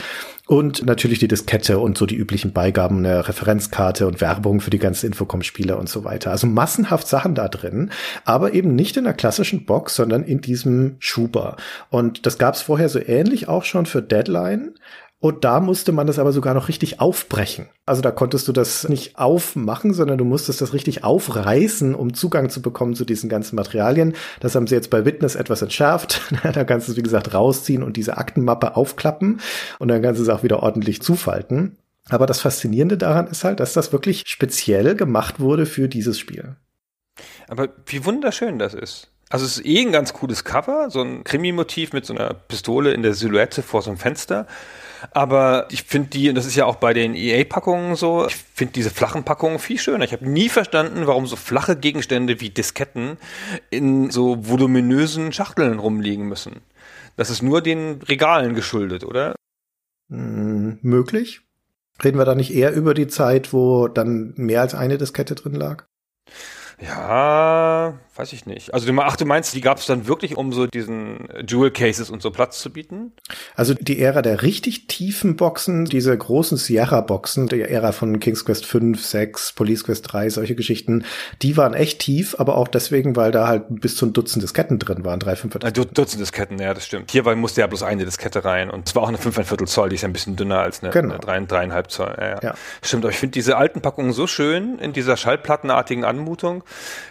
[0.47, 4.79] Und natürlich die Diskette und so die üblichen Beigaben, eine Referenzkarte und Werbung für die
[4.79, 6.31] ganzen Infocom-Spiele und so weiter.
[6.31, 7.91] Also massenhaft Sachen da drin,
[8.25, 11.57] aber eben nicht in der klassischen Box, sondern in diesem Schuber.
[11.91, 14.75] Und das gab es vorher so ähnlich auch schon für Deadline.
[15.21, 17.67] Und da musste man das aber sogar noch richtig aufbrechen.
[17.87, 22.51] Also da konntest du das nicht aufmachen, sondern du musstest das richtig aufreißen, um Zugang
[22.51, 24.15] zu bekommen zu diesen ganzen Materialien.
[24.39, 26.23] Das haben sie jetzt bei Witness etwas entschärft.
[26.53, 29.41] da kannst du es, wie gesagt, rausziehen und diese Aktenmappe aufklappen
[29.81, 31.77] und dann kannst du es auch wieder ordentlich zufalten.
[32.09, 36.57] Aber das Faszinierende daran ist halt, dass das wirklich speziell gemacht wurde für dieses Spiel.
[37.49, 39.11] Aber wie wunderschön das ist.
[39.31, 42.93] Also es ist eh ein ganz cooles Cover, so ein Krimi-Motiv mit so einer Pistole
[42.93, 44.47] in der Silhouette vor so einem Fenster.
[45.13, 48.73] Aber ich finde die, und das ist ja auch bei den EA-Packungen so, ich finde
[48.73, 50.05] diese flachen Packungen viel schöner.
[50.05, 53.19] Ich habe nie verstanden, warum so flache Gegenstände wie Disketten
[53.71, 56.63] in so voluminösen Schachteln rumliegen müssen.
[57.17, 59.35] Das ist nur den Regalen geschuldet, oder?
[60.11, 61.43] Hm, möglich.
[62.03, 65.55] Reden wir da nicht eher über die Zeit, wo dann mehr als eine Diskette drin
[65.55, 65.85] lag?
[66.81, 68.75] Ja, weiß ich nicht.
[68.75, 72.23] Also, ach, du meinst, die gab es dann wirklich, um so diesen Jewel Cases und
[72.23, 73.13] so Platz zu bieten?
[73.55, 78.67] Also die Ära der richtig tiefen Boxen, diese großen Sierra-Boxen, die Ära von King's Quest
[78.67, 81.05] 5, 6, Police Quest 3, solche Geschichten,
[81.43, 84.79] die waren echt tief, aber auch deswegen, weil da halt bis zu ein Dutzend Disketten
[84.79, 87.11] drin waren, drei, fünf Ein Dutzend Disketten, ja, das stimmt.
[87.11, 89.95] Hierbei musste ja bloß eine Diskette rein und zwar auch eine 5 Viertel Zoll, die
[89.95, 91.15] ist ja ein bisschen dünner als eine, Genau.
[91.15, 92.15] eine 3, 3,5 Zoll.
[92.19, 92.39] Ja, ja.
[92.43, 92.55] Ja.
[92.83, 96.65] Stimmt, aber ich finde diese alten Packungen so schön in dieser schallplattenartigen Anmutung.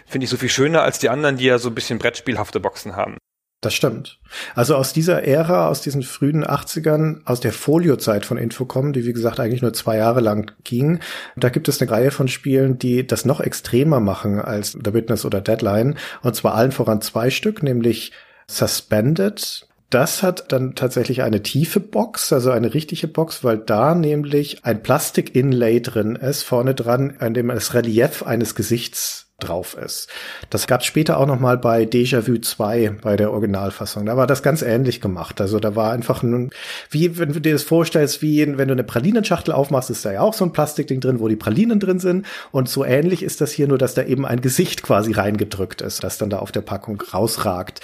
[0.06, 2.96] Finde ich so viel schöner als die anderen, die ja so ein bisschen brettspielhafte Boxen
[2.96, 3.16] haben.
[3.60, 4.20] Das stimmt.
[4.54, 9.12] Also aus dieser Ära, aus diesen frühen 80ern, aus der Folio-Zeit von Infocom, die wie
[9.12, 11.00] gesagt eigentlich nur zwei Jahre lang ging,
[11.36, 15.24] da gibt es eine Reihe von Spielen, die das noch extremer machen als The Witness
[15.24, 15.98] oder Deadline.
[16.22, 18.12] Und zwar allen voran zwei Stück, nämlich
[18.46, 19.66] Suspended.
[19.90, 24.82] Das hat dann tatsächlich eine tiefe Box, also eine richtige Box, weil da nämlich ein
[24.84, 30.08] Plastik-Inlay drin ist, vorne dran, an dem das Relief eines Gesichts drauf ist.
[30.50, 34.04] Das gab es später auch noch mal bei Déjà-vu 2, bei der Originalfassung.
[34.04, 35.40] Da war das ganz ähnlich gemacht.
[35.40, 36.50] Also da war einfach ein,
[36.90, 40.22] wie wenn du dir das vorstellst, wie wenn du eine Pralinenschachtel aufmachst, ist da ja
[40.22, 42.26] auch so ein Plastikding drin, wo die Pralinen drin sind.
[42.50, 46.02] Und so ähnlich ist das hier nur, dass da eben ein Gesicht quasi reingedrückt ist,
[46.02, 47.80] das dann da auf der Packung rausragt.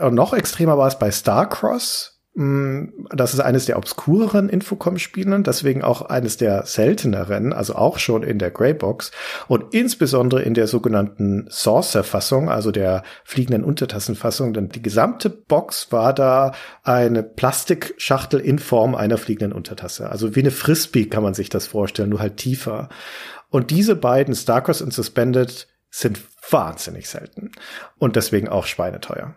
[0.00, 2.17] Und noch extremer war es bei Starcross.
[2.38, 8.22] Mm, Das ist eines der obskureren Infocom-Spielen, deswegen auch eines der selteneren, also auch schon
[8.22, 9.10] in der Greybox
[9.48, 16.12] und insbesondere in der sogenannten Saucer-Fassung, also der fliegenden Untertassenfassung, denn die gesamte Box war
[16.12, 16.52] da
[16.84, 20.08] eine Plastikschachtel in Form einer fliegenden Untertasse.
[20.08, 22.88] Also wie eine Frisbee kann man sich das vorstellen, nur halt tiefer.
[23.50, 27.50] Und diese beiden, Starcross und Suspended, sind wahnsinnig selten
[27.98, 29.34] und deswegen auch schweineteuer.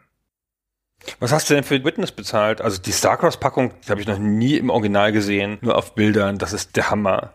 [1.20, 2.62] Was hast du denn für Witness bezahlt?
[2.62, 6.38] Also die Starcross-Packung, die habe ich noch nie im Original gesehen, nur auf Bildern.
[6.38, 7.34] Das ist der Hammer.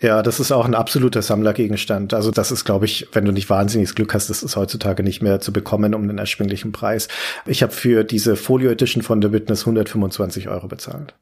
[0.00, 2.14] Ja, das ist auch ein absoluter Sammlergegenstand.
[2.14, 5.22] Also das ist, glaube ich, wenn du nicht wahnsinniges Glück hast, das ist heutzutage nicht
[5.22, 7.08] mehr zu bekommen um einen erschwinglichen Preis.
[7.46, 11.14] Ich habe für diese Folio Edition von The Witness 125 Euro bezahlt.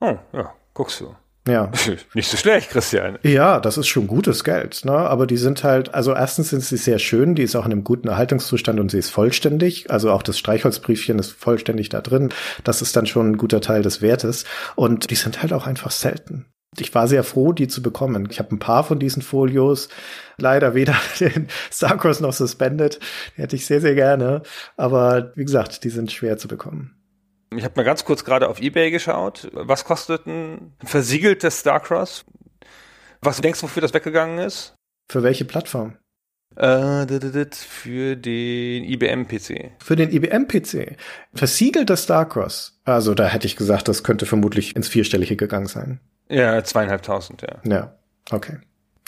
[0.00, 1.14] Oh, ja, guckst du.
[1.46, 1.70] Ja.
[2.14, 3.18] Nicht so schlecht, Christian.
[3.22, 4.92] Ja, das ist schon gutes Geld, ne?
[4.92, 7.84] Aber die sind halt, also erstens sind sie sehr schön, die ist auch in einem
[7.84, 9.90] guten Erhaltungszustand und sie ist vollständig.
[9.90, 12.30] Also auch das Streichholzbriefchen ist vollständig da drin.
[12.64, 14.44] Das ist dann schon ein guter Teil des Wertes.
[14.74, 16.46] Und die sind halt auch einfach selten.
[16.80, 18.26] Ich war sehr froh, die zu bekommen.
[18.30, 19.88] Ich habe ein paar von diesen Folios.
[20.38, 22.98] Leider weder den Starcross noch Suspended.
[23.36, 24.42] Die hätte ich sehr, sehr gerne.
[24.76, 27.03] Aber wie gesagt, die sind schwer zu bekommen.
[27.54, 29.50] Ich habe mal ganz kurz gerade auf Ebay geschaut.
[29.52, 32.24] Was kostet ein versiegeltes Starcross?
[33.20, 34.74] Was denkst du, wofür das weggegangen ist?
[35.10, 35.96] Für welche Plattform?
[36.56, 37.06] Äh,
[37.52, 39.72] für den IBM-PC.
[39.78, 40.96] Für den IBM-PC.
[41.34, 42.80] Versiegelter Starcross.
[42.84, 46.00] Also da hätte ich gesagt, das könnte vermutlich ins Vierstellige gegangen sein.
[46.28, 47.60] Ja, zweieinhalbtausend, ja.
[47.64, 47.98] Ja,
[48.30, 48.58] okay.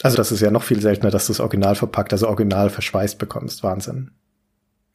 [0.03, 3.19] Also das ist ja noch viel seltener, dass du es original verpackt, also original verschweißt
[3.19, 3.63] bekommst.
[3.63, 4.11] Wahnsinn.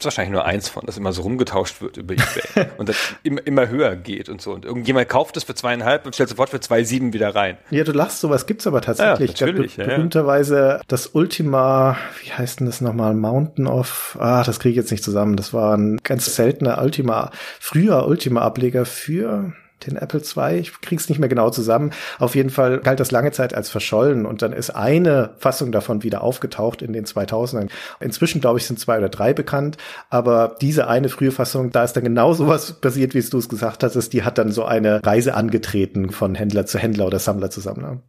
[0.02, 3.46] Ist wahrscheinlich nur eins von, das immer so rumgetauscht wird über Ebay und das immer,
[3.46, 4.52] immer höher geht und so.
[4.52, 7.58] Und irgendjemand kauft es für zweieinhalb und stellt sofort für zwei sieben wieder rein.
[7.70, 9.40] Ja, du lachst, sowas gibt's aber tatsächlich.
[9.40, 9.96] Ja, natürlich, Be ja, ja.
[9.96, 13.14] berühmterweise das Ultima, wie heißt denn das nochmal?
[13.14, 15.36] Mountain of, ah, das kriege ich jetzt nicht zusammen.
[15.36, 19.54] Das war ein ganz seltener Ultima, früher Ultima-Ableger für
[19.86, 20.60] den Apple II.
[20.60, 21.92] Ich krieg's nicht mehr genau zusammen.
[22.20, 26.04] Auf jeden Fall galt das lange Zeit als verschollen und dann ist eine Fassung davon
[26.04, 27.70] wieder aufgetaucht in den 2000ern.
[28.00, 29.78] Inzwischen, glaube ich, sind zwei oder drei bekannt,
[30.10, 33.84] aber diese eine frühe Fassung, da ist dann genau sowas passiert, wie du es gesagt
[33.84, 37.62] hattest, die hat dann so eine Reise angetreten von Händler zu Händler oder Sammler zu
[37.62, 38.02] Sammler.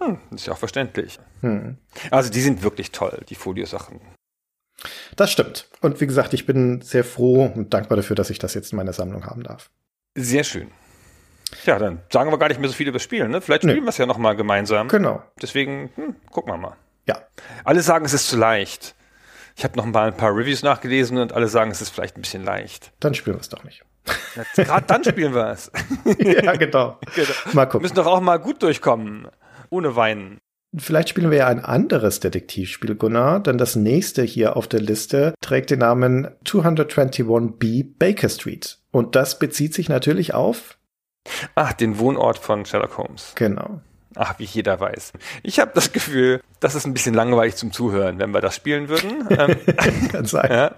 [0.00, 1.18] Hm, ist ja auch verständlich.
[1.42, 1.76] Hm.
[2.10, 4.00] Also die sind wirklich toll, die Foliosachen.
[5.16, 5.68] Das stimmt.
[5.80, 8.76] Und wie gesagt, ich bin sehr froh und dankbar dafür, dass ich das jetzt in
[8.76, 9.70] meiner Sammlung haben darf.
[10.14, 10.68] Sehr schön.
[11.64, 13.40] Ja, dann sagen wir gar nicht mehr so viel über das Spiel, ne?
[13.40, 13.72] Vielleicht Nee.
[13.72, 14.88] spielen wir es ja noch mal gemeinsam.
[14.88, 15.22] Genau.
[15.40, 16.76] Deswegen, hm, gucken wir mal.
[17.06, 17.18] Ja.
[17.64, 18.94] Alle sagen, es ist zu leicht.
[19.56, 22.22] Ich habe noch mal ein paar Reviews nachgelesen und alle sagen, es ist vielleicht ein
[22.22, 22.92] bisschen leicht.
[23.00, 23.84] Dann spielen wir es doch nicht.
[24.56, 25.70] Gerade dann spielen wir es.
[26.18, 26.98] ja, genau.
[27.52, 27.82] Mal Wir gucken.
[27.82, 29.28] müssen doch auch mal gut durchkommen.
[29.68, 30.38] Ohne Weinen.
[30.74, 35.34] Vielleicht spielen wir ja ein anderes Detektivspiel, Gunnar, denn das nächste hier auf der Liste
[35.42, 38.78] trägt den Namen 221b Baker Street.
[38.90, 40.78] Und das bezieht sich natürlich auf,
[41.54, 43.32] Ach, den Wohnort von Sherlock Holmes.
[43.34, 43.80] genau.
[44.14, 45.12] Ach, wie jeder weiß.
[45.42, 48.90] Ich habe das Gefühl, das ist ein bisschen langweilig zum Zuhören, wenn wir das spielen
[48.90, 49.26] würden.
[49.30, 50.50] ähm, Kann sein.
[50.52, 50.70] ja.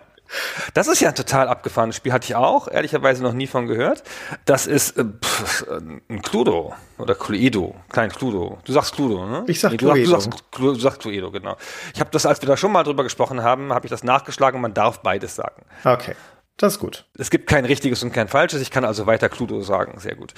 [0.72, 4.04] Das ist ja ein total abgefahrenes Spiel, hatte ich auch, ehrlicherweise noch nie von gehört.
[4.44, 5.66] Das ist äh, pff,
[6.08, 8.58] ein Cluedo oder Cluedo, klein Cluedo.
[8.64, 9.42] Du sagst Cluedo, ne?
[9.48, 10.14] Ich sag du, sagst- Cluedo.
[10.14, 11.56] Du sagst, Clu- du sagst Cluedo, genau.
[11.92, 14.56] Ich habe das, als wir da schon mal drüber gesprochen haben, habe ich das nachgeschlagen
[14.58, 15.62] und man darf beides sagen.
[15.84, 16.14] Okay.
[16.56, 17.06] Das ist gut.
[17.18, 18.60] Es gibt kein richtiges und kein falsches.
[18.60, 19.98] Ich kann also weiter Cluedo sagen.
[19.98, 20.34] Sehr gut.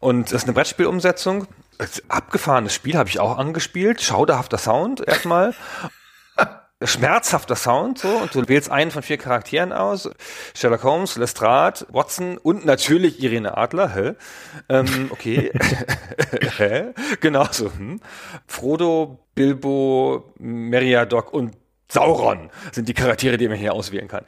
[0.00, 1.46] Und das ist eine Brettspielumsetzung.
[2.08, 4.00] Abgefahrenes Spiel habe ich auch angespielt.
[4.00, 5.54] Schauderhafter Sound erstmal.
[6.84, 10.08] schmerzhafter Sound so und du wählst einen von vier Charakteren aus.
[10.54, 13.94] Sherlock Holmes, Lestrade, Watson und natürlich Irene Adler.
[13.94, 14.12] Hä?
[14.68, 15.52] Ähm, okay.
[16.56, 16.94] Hä?
[17.20, 17.72] genau so.
[17.72, 18.00] Hm.
[18.46, 21.56] Frodo, Bilbo, Meriadoc und
[21.90, 24.24] Sauron sind die Charaktere, die man hier auswählen kann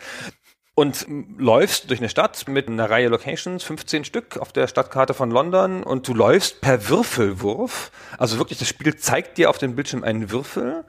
[0.81, 5.31] und läufst durch eine Stadt mit einer Reihe Locations, 15 Stück auf der Stadtkarte von
[5.31, 7.91] London und du läufst per Würfelwurf.
[8.17, 10.85] Also wirklich, das Spiel zeigt dir auf dem Bildschirm einen Würfel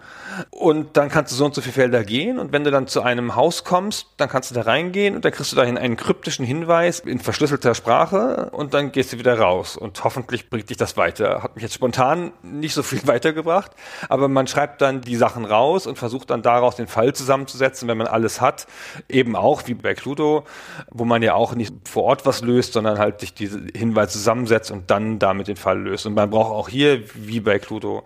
[0.49, 3.01] und dann kannst du so und so viele Felder gehen und wenn du dann zu
[3.01, 6.45] einem Haus kommst, dann kannst du da reingehen und dann kriegst du dahin einen kryptischen
[6.45, 10.95] Hinweis in verschlüsselter Sprache und dann gehst du wieder raus und hoffentlich bringt dich das
[10.95, 11.43] weiter.
[11.43, 13.71] Hat mich jetzt spontan nicht so viel weitergebracht,
[14.07, 17.97] aber man schreibt dann die Sachen raus und versucht dann daraus den Fall zusammenzusetzen, wenn
[17.97, 18.67] man alles hat,
[19.09, 20.45] eben auch wie bei Cluedo,
[20.89, 24.71] wo man ja auch nicht vor Ort was löst, sondern halt sich diese Hinweise zusammensetzt
[24.71, 26.05] und dann damit den Fall löst.
[26.05, 28.03] Und man braucht auch hier, wie bei Cluedo,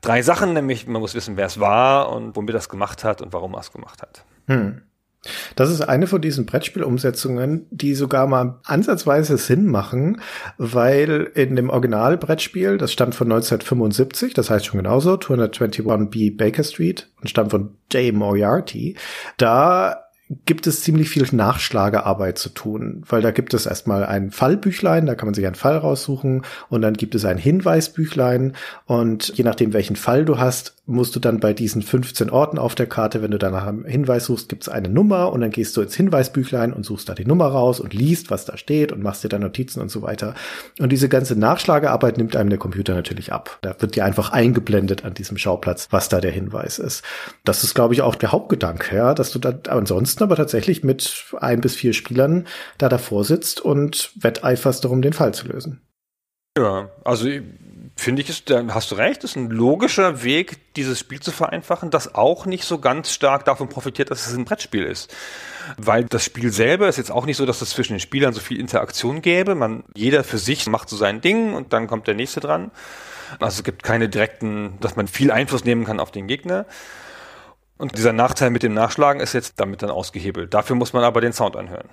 [0.00, 3.32] drei Sachen, nämlich man muss wissen, wer es war und womit er gemacht hat und
[3.32, 4.24] warum er es gemacht hat.
[4.46, 4.82] Hm.
[5.56, 10.20] Das ist eine von diesen Brettspielumsetzungen, die sogar mal ansatzweise Sinn machen,
[10.58, 17.10] weil in dem Original-Brettspiel, das stammt von 1975, das heißt schon genauso, 221B Baker Street
[17.20, 18.96] und stammt von Jay Moriarty,
[19.36, 20.03] da
[20.46, 25.14] gibt es ziemlich viel Nachschlagearbeit zu tun, weil da gibt es erstmal ein Fallbüchlein, da
[25.14, 28.54] kann man sich einen Fall raussuchen und dann gibt es ein Hinweisbüchlein
[28.86, 32.74] und je nachdem welchen Fall du hast, musst du dann bei diesen 15 Orten auf
[32.74, 35.76] der Karte, wenn du danach einen Hinweis suchst, gibt es eine Nummer und dann gehst
[35.76, 39.02] du ins Hinweisbüchlein und suchst da die Nummer raus und liest, was da steht und
[39.02, 40.34] machst dir dann Notizen und so weiter.
[40.78, 43.58] Und diese ganze Nachschlagearbeit nimmt einem der Computer natürlich ab.
[43.62, 47.02] Da wird dir einfach eingeblendet an diesem Schauplatz, was da der Hinweis ist.
[47.44, 51.24] Das ist, glaube ich, auch der Hauptgedanke, ja, dass du da ansonsten aber tatsächlich mit
[51.40, 55.80] ein bis vier Spielern da davor sitzt und wetteiferst darum, den Fall zu lösen.
[56.58, 57.28] Ja, also
[57.96, 61.90] finde ich, ist, da hast du recht, ist ein logischer Weg, dieses Spiel zu vereinfachen,
[61.90, 65.14] das auch nicht so ganz stark davon profitiert, dass es ein Brettspiel ist.
[65.76, 68.40] Weil das Spiel selber ist jetzt auch nicht so, dass es zwischen den Spielern so
[68.40, 69.54] viel Interaktion gäbe.
[69.54, 72.70] Man, jeder für sich macht so sein Ding und dann kommt der nächste dran.
[73.40, 76.66] Also es gibt keine direkten, dass man viel Einfluss nehmen kann auf den Gegner.
[77.76, 80.54] Und dieser Nachteil mit dem Nachschlagen ist jetzt damit dann ausgehebelt.
[80.54, 81.88] Dafür muss man aber den Sound anhören.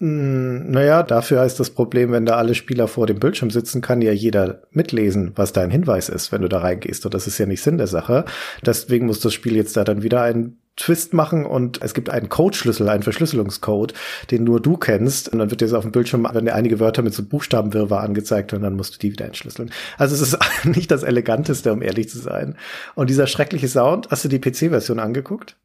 [0.00, 4.00] Hm, naja, dafür ist das Problem, wenn da alle Spieler vor dem Bildschirm sitzen, kann
[4.00, 7.04] ja jeder mitlesen, was dein Hinweis ist, wenn du da reingehst.
[7.04, 8.24] Und das ist ja nicht Sinn der Sache.
[8.64, 12.28] Deswegen muss das Spiel jetzt da dann wieder einen Twist machen und es gibt einen
[12.28, 13.94] Codeschlüssel, einen Verschlüsselungscode,
[14.30, 15.28] den nur du kennst.
[15.28, 18.52] Und dann wird dir auf dem Bildschirm, wenn dir einige Wörter mit so Buchstabenwirrwarr angezeigt
[18.52, 19.72] und dann musst du die wieder entschlüsseln.
[19.96, 22.56] Also es ist nicht das Eleganteste, um ehrlich zu sein.
[22.94, 25.56] Und dieser schreckliche Sound, hast du die PC-Version angeguckt?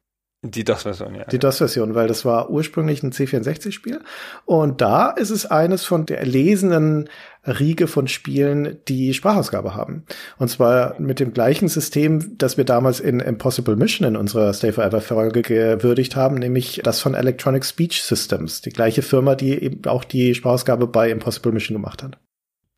[0.50, 1.24] Die DOS-Version, ja.
[1.24, 4.00] Die DOS-Version, weil das war ursprünglich ein C64-Spiel.
[4.44, 7.08] Und da ist es eines von der erlesenen
[7.46, 10.04] Riege von Spielen, die Sprachausgabe haben.
[10.38, 14.72] Und zwar mit dem gleichen System, das wir damals in Impossible Mission in unserer Stay
[14.72, 18.60] Forever Folge gewürdigt haben, nämlich das von Electronic Speech Systems.
[18.60, 22.18] Die gleiche Firma, die eben auch die Sprachausgabe bei Impossible Mission gemacht hat.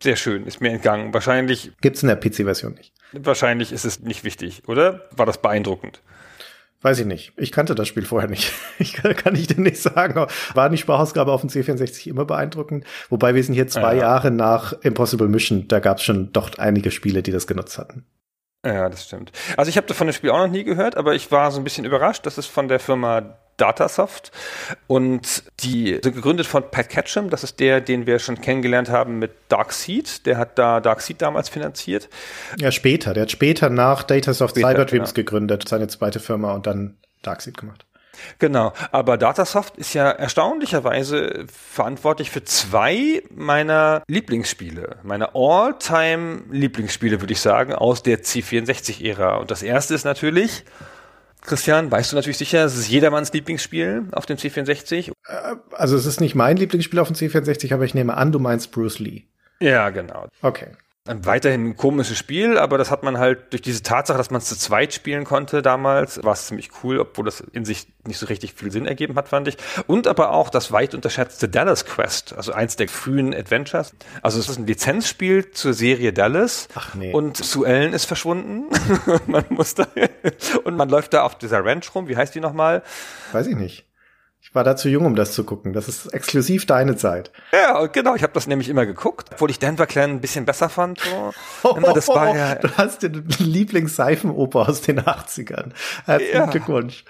[0.02, 1.12] Sehr schön, ist mir entgangen.
[1.14, 1.72] Wahrscheinlich.
[1.80, 2.92] Gibt's in der PC-Version nicht.
[3.12, 5.08] Wahrscheinlich ist es nicht wichtig, oder?
[5.16, 6.00] War das beeindruckend?
[6.82, 7.32] Weiß ich nicht.
[7.36, 8.52] Ich kannte das Spiel vorher nicht.
[8.78, 10.26] Ich kann, kann ich dir nicht sagen.
[10.52, 12.84] War die Sprachausgabe auf dem C64 immer beeindruckend?
[13.08, 14.02] Wobei wir sind hier zwei ja.
[14.02, 15.66] Jahre nach Impossible Mission.
[15.66, 18.04] Da gab es schon doch einige Spiele, die das genutzt hatten.
[18.64, 19.32] Ja, das stimmt.
[19.56, 21.64] Also ich habe von dem Spiel auch noch nie gehört, aber ich war so ein
[21.64, 24.32] bisschen überrascht, dass es von der Firma Datasoft
[24.86, 29.18] und die sind gegründet von Pat Ketchum, das ist der, den wir schon kennengelernt haben
[29.18, 32.08] mit Darkseed, der hat da Darkseed damals finanziert.
[32.58, 35.24] Ja, später, der hat später nach Datasoft später, Cyberdreams genau.
[35.24, 37.86] gegründet, seine zweite Firma und dann Darkseed gemacht.
[38.38, 47.32] Genau, aber Datasoft ist ja erstaunlicherweise verantwortlich für zwei meiner Lieblingsspiele, meine All-Time Lieblingsspiele, würde
[47.32, 49.36] ich sagen, aus der C64-Ära.
[49.36, 50.64] Und das erste ist natürlich
[51.46, 55.10] Christian, weißt du natürlich sicher, es ist jedermanns Lieblingsspiel auf dem C64.
[55.10, 58.38] Äh, also es ist nicht mein Lieblingsspiel auf dem C64, aber ich nehme an, du
[58.38, 59.24] meinst Bruce Lee.
[59.60, 60.26] Ja, genau.
[60.42, 60.68] Okay.
[61.06, 64.46] Weiterhin ein komisches Spiel, aber das hat man halt durch diese Tatsache, dass man es
[64.46, 68.26] zu zweit spielen konnte damals, war es ziemlich cool, obwohl das in sich nicht so
[68.26, 69.56] richtig viel Sinn ergeben hat, fand ich.
[69.86, 73.94] Und aber auch das weit unterschätzte Dallas Quest, also eins der frühen Adventures.
[74.22, 76.68] Also es ist ein Lizenzspiel zur Serie Dallas.
[76.74, 77.12] Ach nee.
[77.12, 78.64] Und Sue Ellen ist verschwunden.
[79.26, 79.86] man muss da
[80.64, 82.08] und man läuft da auf dieser Ranch rum.
[82.08, 82.82] Wie heißt die nochmal?
[83.32, 83.86] Weiß ich nicht.
[84.56, 85.74] War da zu jung, um das zu gucken.
[85.74, 87.30] Das ist exklusiv deine Zeit.
[87.52, 88.14] Ja, genau.
[88.14, 90.98] Ich habe das nämlich immer geguckt, obwohl ich Denver Clan ein bisschen besser fand.
[90.98, 91.34] So.
[91.62, 95.72] Oh, das war ja, du hast den Lieblingsseifenoper aus den 80ern.
[96.06, 96.46] Herzlichen ja.
[96.46, 97.04] Glückwunsch.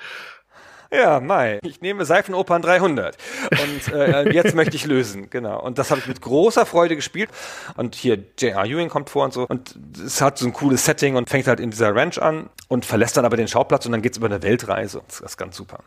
[0.91, 1.61] Ja, Mai.
[1.63, 3.17] Ich nehme Seifenopern 300
[3.53, 5.63] und äh, jetzt möchte ich lösen, genau.
[5.63, 7.31] Und das habe ich mit großer Freude gespielt.
[7.77, 8.65] Und hier J.R.
[8.65, 9.47] Ewing kommt vor und so.
[9.47, 12.85] Und es hat so ein cooles Setting und fängt halt in dieser Ranch an und
[12.85, 15.03] verlässt dann aber den Schauplatz und dann geht's über eine Weltreise.
[15.07, 15.79] Das ist ganz super.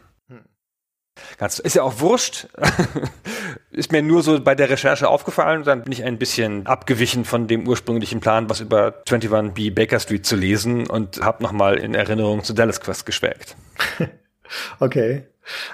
[1.38, 2.48] Ganz, ist ja auch wurscht.
[3.72, 5.64] ist mir nur so bei der Recherche aufgefallen.
[5.64, 10.26] Dann bin ich ein bisschen abgewichen von dem ursprünglichen Plan, was über 21B Baker Street
[10.26, 13.56] zu lesen und habe nochmal in Erinnerung zu Dallas Quest geschwelgt.
[14.80, 15.28] okay.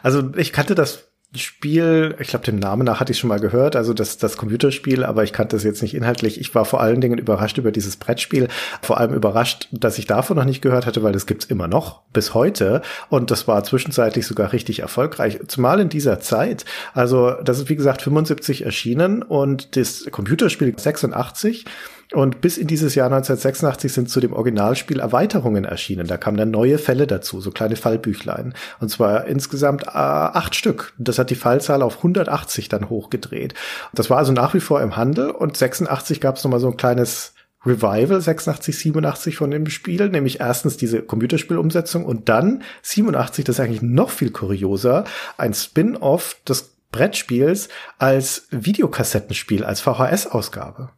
[0.03, 3.75] Also ich kannte das Spiel, ich glaube, dem Namen nach hatte ich schon mal gehört,
[3.75, 6.39] also das, das Computerspiel, aber ich kannte es jetzt nicht inhaltlich.
[6.39, 8.47] Ich war vor allen Dingen überrascht über dieses Brettspiel,
[8.81, 12.01] vor allem überrascht, dass ich davon noch nicht gehört hatte, weil das gibt's immer noch
[12.13, 16.65] bis heute und das war zwischenzeitlich sogar richtig erfolgreich, zumal in dieser Zeit.
[16.93, 21.65] Also das ist wie gesagt 75 erschienen und das Computerspiel 86
[22.13, 26.07] und bis in dieses Jahr 1986 sind zu dem Originalspiel Erweiterungen erschienen.
[26.07, 28.53] Da kamen dann neue Fälle dazu, so kleine Fallbüchlein.
[28.79, 30.93] Und zwar insgesamt äh, acht Stück.
[30.97, 33.53] Das hat die Fallzahl auf 180 dann hochgedreht.
[33.93, 36.77] Das war also nach wie vor im Handel und 86 gab es nochmal so ein
[36.77, 37.33] kleines
[37.65, 43.59] Revival 86, 87 von dem Spiel, nämlich erstens diese Computerspielumsetzung und dann 87, das ist
[43.59, 45.05] eigentlich noch viel kurioser,
[45.37, 50.91] ein Spin-off des Brettspiels als Videokassettenspiel, als VHS-Ausgabe.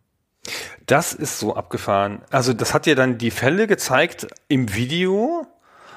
[0.88, 2.22] Das ist so abgefahren.
[2.32, 5.46] Also das hat dir dann die Fälle gezeigt im Video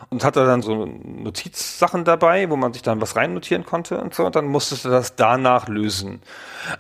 [0.09, 4.15] und hat da dann so Notizsachen dabei, wo man sich dann was reinnotieren konnte und
[4.15, 4.27] so.
[4.27, 6.21] Und dann musstest du das danach lösen.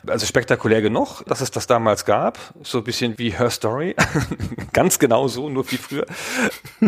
[0.08, 2.36] Also spektakulär genug, dass es das damals gab.
[2.62, 3.94] So ein bisschen wie Her Story.
[4.72, 6.06] Ganz genau so, nur viel früher.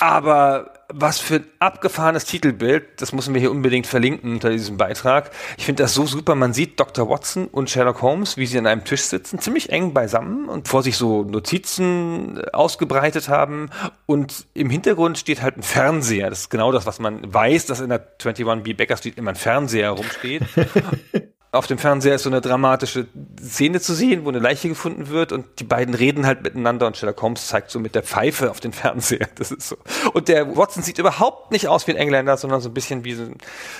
[0.00, 5.30] Aber was für ein abgefahrenes Titelbild, das müssen wir hier unbedingt verlinken unter diesem Beitrag.
[5.58, 6.34] Ich finde das so super.
[6.34, 7.08] Man sieht Dr.
[7.08, 10.82] Watson und Sherlock Holmes, wie sie an einem Tisch sitzen, ziemlich eng beisammen und vor
[10.82, 13.70] sich so Notizen ausgebreitet haben.
[14.06, 16.30] Und im Hintergrund steht halt ein Fernseher.
[16.30, 19.36] Das ist genau das, was man weiß, dass in der 21B Baker Street immer ein
[19.36, 20.42] Fernseher rumsteht.
[21.54, 23.06] auf dem Fernseher ist so eine dramatische
[23.40, 26.96] Szene zu sehen, wo eine Leiche gefunden wird und die beiden reden halt miteinander und
[26.96, 29.28] Sherlock Holmes zeigt so mit der Pfeife auf den Fernseher.
[29.36, 29.76] Das ist so.
[30.12, 33.14] Und der Watson sieht überhaupt nicht aus wie ein Engländer, sondern so ein bisschen wie
[33.14, 33.38] so ein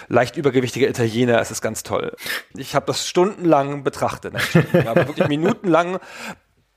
[0.09, 1.41] leicht übergewichtiger Italiener.
[1.41, 2.15] Es ist ganz toll.
[2.57, 4.35] Ich habe das stundenlang betrachtet,
[4.87, 5.99] aber wirklich minutenlang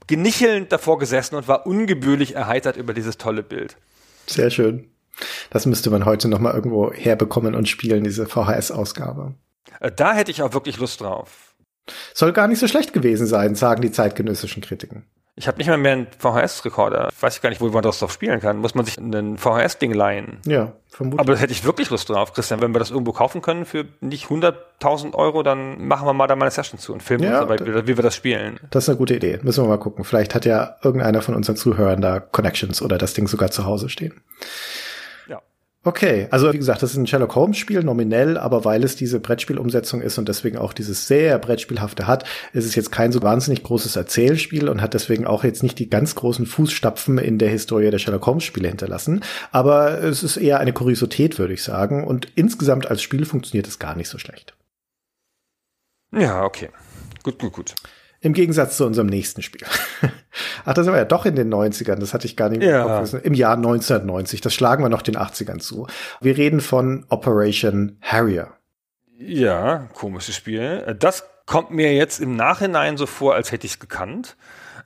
[0.07, 3.77] genichelnd davor gesessen und war ungebührlich erheitert über dieses tolle Bild.
[4.25, 4.89] Sehr schön.
[5.49, 9.33] Das müsste man heute noch mal irgendwo herbekommen und spielen, diese VHS-Ausgabe.
[9.79, 11.55] Äh, da hätte ich auch wirklich Lust drauf.
[12.13, 15.05] Soll gar nicht so schlecht gewesen sein, sagen die zeitgenössischen Kritiken.
[15.39, 17.09] Ich habe nicht mal mehr einen VHS-Rekorder.
[17.15, 18.57] Ich weiß gar nicht, wo man das drauf spielen kann.
[18.57, 20.39] Muss man sich einen VHS-Ding leihen?
[20.47, 21.19] Ja, vermutlich.
[21.19, 22.59] Aber da hätte ich wirklich Lust drauf, Christian.
[22.59, 26.35] Wenn wir das irgendwo kaufen können für nicht 100.000 Euro, dann machen wir mal da
[26.35, 28.59] mal eine Session zu und filmen ja, uns dabei, wie, wie wir das spielen.
[28.71, 29.39] Das ist eine gute Idee.
[29.43, 30.05] Müssen wir mal gucken.
[30.05, 33.89] Vielleicht hat ja irgendeiner von unseren Zuhörern da Connections oder das Ding sogar zu Hause
[33.89, 34.23] stehen.
[35.87, 39.21] Okay, also wie gesagt, das ist ein Sherlock Holmes Spiel nominell, aber weil es diese
[39.21, 43.63] Brettspielumsetzung ist und deswegen auch dieses sehr Brettspielhafte hat, ist es jetzt kein so wahnsinnig
[43.63, 47.89] großes Erzählspiel und hat deswegen auch jetzt nicht die ganz großen Fußstapfen in der Historie
[47.89, 49.23] der Sherlock Holmes Spiele hinterlassen,
[49.53, 53.79] aber es ist eher eine Kuriosität, würde ich sagen, und insgesamt als Spiel funktioniert es
[53.79, 54.57] gar nicht so schlecht.
[56.11, 56.67] Ja, okay.
[57.23, 57.75] Gut, gut, gut.
[58.19, 59.65] Im Gegensatz zu unserem nächsten Spiel.
[60.65, 63.03] Ach, das war ja doch in den 90ern, das hatte ich gar nicht ja.
[63.23, 65.87] Im Jahr 1990, das schlagen wir noch den 80ern zu.
[66.21, 68.51] Wir reden von Operation Harrier.
[69.17, 70.95] Ja, komisches Spiel.
[70.99, 74.35] Das kommt mir jetzt im Nachhinein so vor, als hätte ich es gekannt.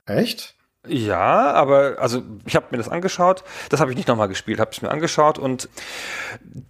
[0.06, 0.54] Echt?
[0.88, 3.44] Ja, aber also ich habe mir das angeschaut.
[3.68, 5.68] Das habe ich nicht nochmal gespielt, habe es mir angeschaut und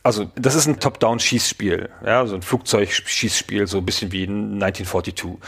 [0.02, 5.38] also das ist ein Top-Down-Schießspiel, ja, so ein Flugzeugschießspiel, so ein bisschen wie 1942.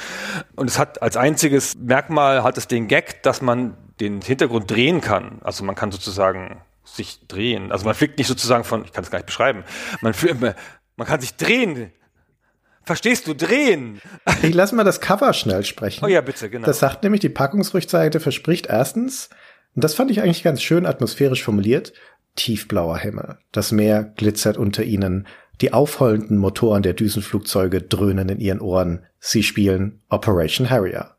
[0.56, 5.02] Und es hat als einziges Merkmal hat es den Gag, dass man den Hintergrund drehen
[5.02, 5.40] kann.
[5.42, 7.70] Also man kann sozusagen sich drehen.
[7.70, 9.64] Also man fliegt nicht sozusagen von, ich kann es gar nicht beschreiben.
[10.00, 10.14] Man,
[10.96, 11.92] man kann sich drehen
[12.84, 14.00] Verstehst du, drehen.
[14.42, 16.04] Ich lass mal das Cover schnell sprechen.
[16.04, 16.66] Oh ja, bitte, genau.
[16.66, 19.30] Das sagt nämlich, die Packungsrückseite verspricht erstens,
[19.74, 21.92] und das fand ich eigentlich ganz schön atmosphärisch formuliert,
[22.36, 23.38] tiefblauer Himmel.
[23.52, 25.26] Das Meer glitzert unter ihnen.
[25.60, 29.06] Die aufheulenden Motoren der Düsenflugzeuge dröhnen in ihren Ohren.
[29.18, 31.13] Sie spielen Operation Harrier.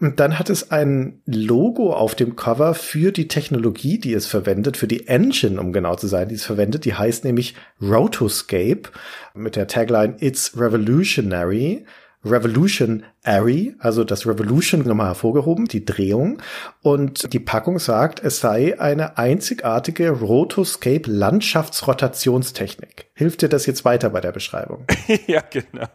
[0.00, 4.76] Und dann hat es ein Logo auf dem Cover für die Technologie, die es verwendet,
[4.76, 6.84] für die Engine, um genau zu sein, die es verwendet.
[6.84, 8.90] Die heißt nämlich Rotoscape
[9.34, 11.84] mit der Tagline It's Revolutionary.
[12.24, 16.42] Revolution Arri, also das Revolution nochmal hervorgehoben, die Drehung.
[16.82, 23.06] Und die Packung sagt, es sei eine einzigartige Rotoscape Landschaftsrotationstechnik.
[23.14, 24.84] Hilft dir das jetzt weiter bei der Beschreibung?
[25.26, 25.86] ja, genau.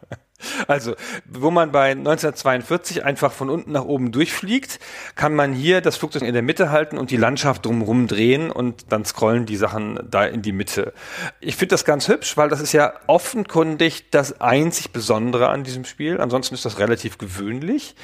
[0.68, 0.94] Also,
[1.26, 4.78] wo man bei 1942 einfach von unten nach oben durchfliegt,
[5.16, 8.92] kann man hier das Flugzeug in der Mitte halten und die Landschaft drumherum drehen und
[8.92, 10.92] dann scrollen die Sachen da in die Mitte.
[11.40, 15.84] Ich finde das ganz hübsch, weil das ist ja offenkundig das einzig Besondere an diesem
[15.84, 16.20] Spiel.
[16.20, 17.94] Ansonsten ist das relativ gewöhnlich,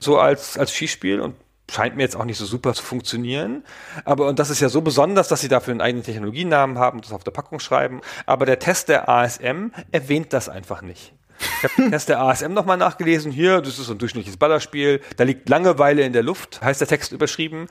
[0.00, 1.34] so als, als Skispiel und
[1.70, 3.64] scheint mir jetzt auch nicht so super zu funktionieren.
[4.04, 7.12] Aber, und das ist ja so besonders, dass sie dafür einen eigenen Technologienamen haben, das
[7.12, 8.00] auf der Packung schreiben.
[8.26, 11.12] Aber der Test der ASM erwähnt das einfach nicht.
[11.38, 13.32] Ich habe den Test der ASM nochmal nachgelesen.
[13.32, 15.00] Hier, das ist so ein durchschnittliches Ballerspiel.
[15.16, 17.66] Da liegt Langeweile in der Luft, heißt der Text überschrieben.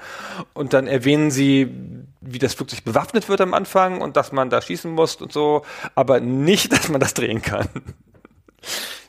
[0.54, 1.70] Und dann erwähnen sie,
[2.20, 5.64] wie das Flugzeug bewaffnet wird am Anfang und dass man da schießen muss und so,
[5.95, 7.70] aber nicht, dass man das drehen kann.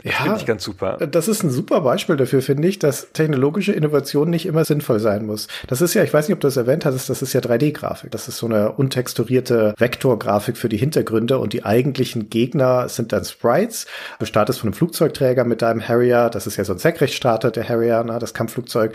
[0.04, 0.98] Ja, finde ich ganz super.
[0.98, 5.24] Das ist ein super Beispiel dafür, finde ich, dass technologische Innovation nicht immer sinnvoll sein
[5.24, 5.48] muss.
[5.66, 8.10] Das ist ja, ich weiß nicht, ob du das erwähnt hattest, das ist ja 3D-Grafik.
[8.10, 13.24] Das ist so eine untexturierte Vektorgrafik für die Hintergründe und die eigentlichen Gegner sind dann
[13.24, 13.86] Sprites.
[14.18, 16.28] Du startest von einem Flugzeugträger mit deinem Harrier.
[16.28, 18.94] Das ist ja so ein Senkrechtstarter, der Harrier, ne, das Kampfflugzeug.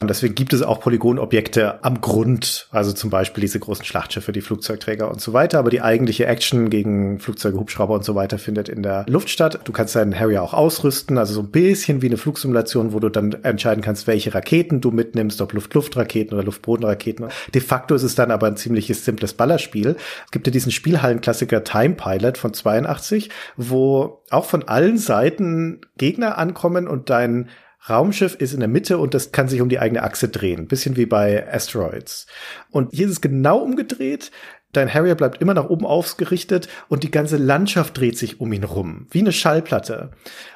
[0.00, 4.40] Und deswegen gibt es auch Polygonobjekte am Grund, also zum Beispiel diese großen Schlachtschiffe, die
[4.40, 5.58] Flugzeugträger und so weiter.
[5.58, 9.60] Aber die eigentliche Action gegen Flugzeuge, Hubschrauber und so weiter findet in der Luft statt.
[9.64, 13.08] Du kannst deinen Harrier auch ausrüsten, also so ein bisschen wie eine Flugsimulation, wo du
[13.08, 17.28] dann entscheiden kannst, welche Raketen du mitnimmst, ob Luft-Luft-Raketen oder Luft-Boden-Raketen.
[17.54, 19.96] De facto ist es dann aber ein ziemliches simples Ballerspiel.
[20.24, 26.38] Es gibt ja diesen Spielhallenklassiker Time Pilot von 82, wo auch von allen Seiten Gegner
[26.38, 27.48] ankommen und dein
[27.88, 30.68] Raumschiff ist in der Mitte und das kann sich um die eigene Achse drehen.
[30.68, 32.26] Bisschen wie bei Asteroids.
[32.70, 34.30] Und hier ist es genau umgedreht.
[34.72, 38.64] Dein Harrier bleibt immer nach oben ausgerichtet und die ganze Landschaft dreht sich um ihn
[38.64, 40.10] rum, wie eine Schallplatte.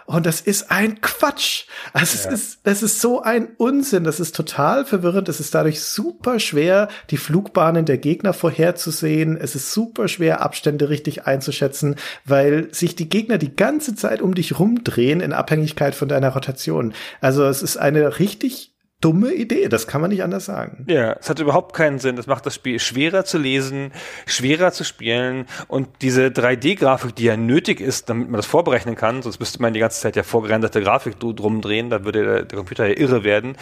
[0.06, 1.64] Und das ist ein Quatsch.
[1.92, 2.32] Also ja.
[2.32, 4.04] es ist, das ist so ein Unsinn.
[4.04, 5.28] Das ist total verwirrend.
[5.28, 9.36] Es ist dadurch super schwer, die Flugbahnen der Gegner vorherzusehen.
[9.36, 14.34] Es ist super schwer, Abstände richtig einzuschätzen, weil sich die Gegner die ganze Zeit um
[14.34, 16.92] dich rumdrehen in Abhängigkeit von deiner Rotation.
[17.20, 18.73] Also es ist eine richtig
[19.04, 20.86] dumme Idee, das kann man nicht anders sagen.
[20.88, 22.16] Ja, es hat überhaupt keinen Sinn.
[22.16, 23.92] Das macht das Spiel schwerer zu lesen,
[24.24, 29.20] schwerer zu spielen und diese 3D-Grafik, die ja nötig ist, damit man das vorberechnen kann,
[29.20, 32.56] sonst müsste man die ganze Zeit ja vorgerenderte Grafik drum drehen, da würde der, der
[32.56, 33.56] Computer ja irre werden.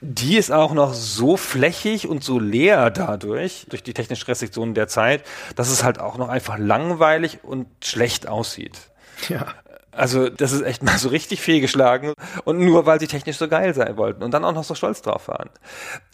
[0.00, 4.88] Die ist auch noch so flächig und so leer dadurch, durch die technischen Restriktionen der
[4.88, 5.22] Zeit,
[5.54, 8.90] dass es halt auch noch einfach langweilig und schlecht aussieht.
[9.28, 9.46] Ja.
[9.92, 12.12] Also das ist echt mal so richtig fehlgeschlagen
[12.44, 15.02] und nur weil sie technisch so geil sein wollten und dann auch noch so stolz
[15.02, 15.50] drauf waren.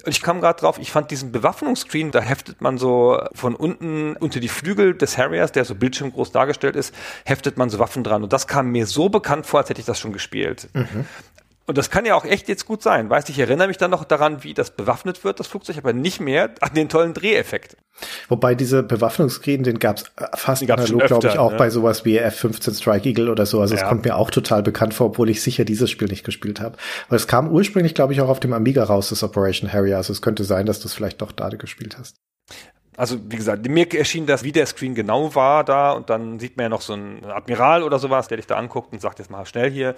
[0.05, 4.16] Und ich kam gerade drauf, ich fand diesen Bewaffnungsscreen, da heftet man so von unten
[4.16, 6.95] unter die Flügel des Harriers, der so bildschirmgroß dargestellt ist,
[7.25, 9.87] heftet man so Waffen dran und das kam mir so bekannt vor, als hätte ich
[9.87, 10.68] das schon gespielt.
[10.72, 11.07] Mhm.
[11.66, 13.08] Und das kann ja auch echt jetzt gut sein.
[13.08, 16.20] Weißt ich erinnere mich dann noch daran, wie das bewaffnet wird, das Flugzeug, aber nicht
[16.20, 17.76] mehr an den tollen Dreheffekt.
[18.28, 20.04] Wobei diese Bewaffnungsskriegen, den gab es
[20.34, 21.56] fast analog, glaube ich, auch ne?
[21.56, 23.60] bei sowas wie F-15 Strike Eagle oder so.
[23.60, 26.60] Also es kommt mir auch total bekannt vor, obwohl ich sicher dieses Spiel nicht gespielt
[26.60, 26.76] habe.
[27.08, 29.96] Weil es kam ursprünglich, glaube ich, auch auf dem Amiga raus, das Operation Harrier.
[29.96, 32.16] Also es könnte sein, dass du es vielleicht doch da gespielt hast.
[32.97, 36.57] Also wie gesagt, mir erschien das, wie der Screen genau war da und dann sieht
[36.57, 39.30] man ja noch so einen Admiral oder sowas, der dich da anguckt und sagt, jetzt
[39.30, 39.95] mal schnell hier.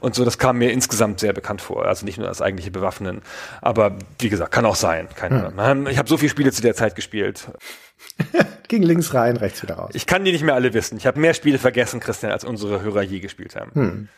[0.00, 1.86] Und so, das kam mir insgesamt sehr bekannt vor.
[1.86, 3.22] Also nicht nur das eigentliche Bewaffnen.
[3.62, 5.08] Aber wie gesagt, kann auch sein.
[5.14, 5.86] Keine hm.
[5.86, 7.48] Ich habe so viele Spiele zu der Zeit gespielt.
[8.68, 9.90] Ging links rein, rechts wieder raus.
[9.94, 10.98] Ich kann die nicht mehr alle wissen.
[10.98, 13.70] Ich habe mehr Spiele vergessen, Christian, als unsere Hörer je gespielt haben.
[13.74, 14.08] Hm.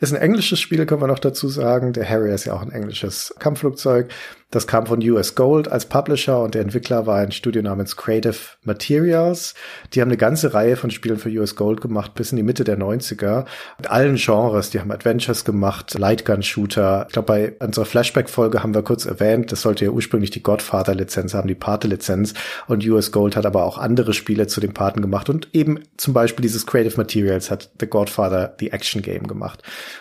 [0.00, 1.92] Ist ein englisches Spiel, können wir noch dazu sagen.
[1.92, 4.10] Der Harrier ist ja auch ein englisches Kampfflugzeug.
[4.50, 8.34] Das kam von US Gold als Publisher und der Entwickler war ein Studio namens Creative
[8.64, 9.54] Materials.
[9.92, 12.64] Die haben eine ganze Reihe von Spielen für US Gold gemacht bis in die Mitte
[12.64, 13.44] der 90er.
[13.78, 14.70] Mit allen Genres.
[14.70, 17.06] Die haben Adventures gemacht, Lightgun-Shooter.
[17.06, 21.32] Ich glaube, bei unserer Flashback-Folge haben wir kurz erwähnt, das sollte ja ursprünglich die Godfather-Lizenz
[21.34, 22.34] haben, die Pate-Lizenz.
[22.66, 26.12] Und US Gold hat aber auch andere Spiele zu den Paten gemacht und eben zum
[26.12, 29.49] Beispiel dieses Creative Materials hat The Godfather, The Action Game gemacht.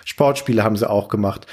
[0.06, 1.48] Sportspiele haben sie auch gemacht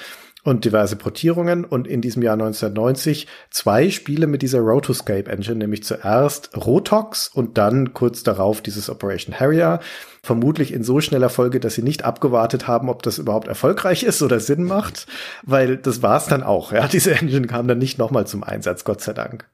[0.47, 5.83] und diverse Portierungen und in diesem Jahr 1990 zwei Spiele mit dieser Rotoscape Engine, nämlich
[5.83, 9.81] zuerst Rotox und dann kurz darauf dieses Operation Harrier.
[10.23, 14.23] Vermutlich in so schneller Folge, dass sie nicht abgewartet haben, ob das überhaupt erfolgreich ist
[14.23, 15.07] oder Sinn macht,
[15.43, 16.71] weil das war es dann auch.
[16.71, 19.49] Ja, diese Engine kam dann nicht nochmal zum Einsatz, Gott sei Dank.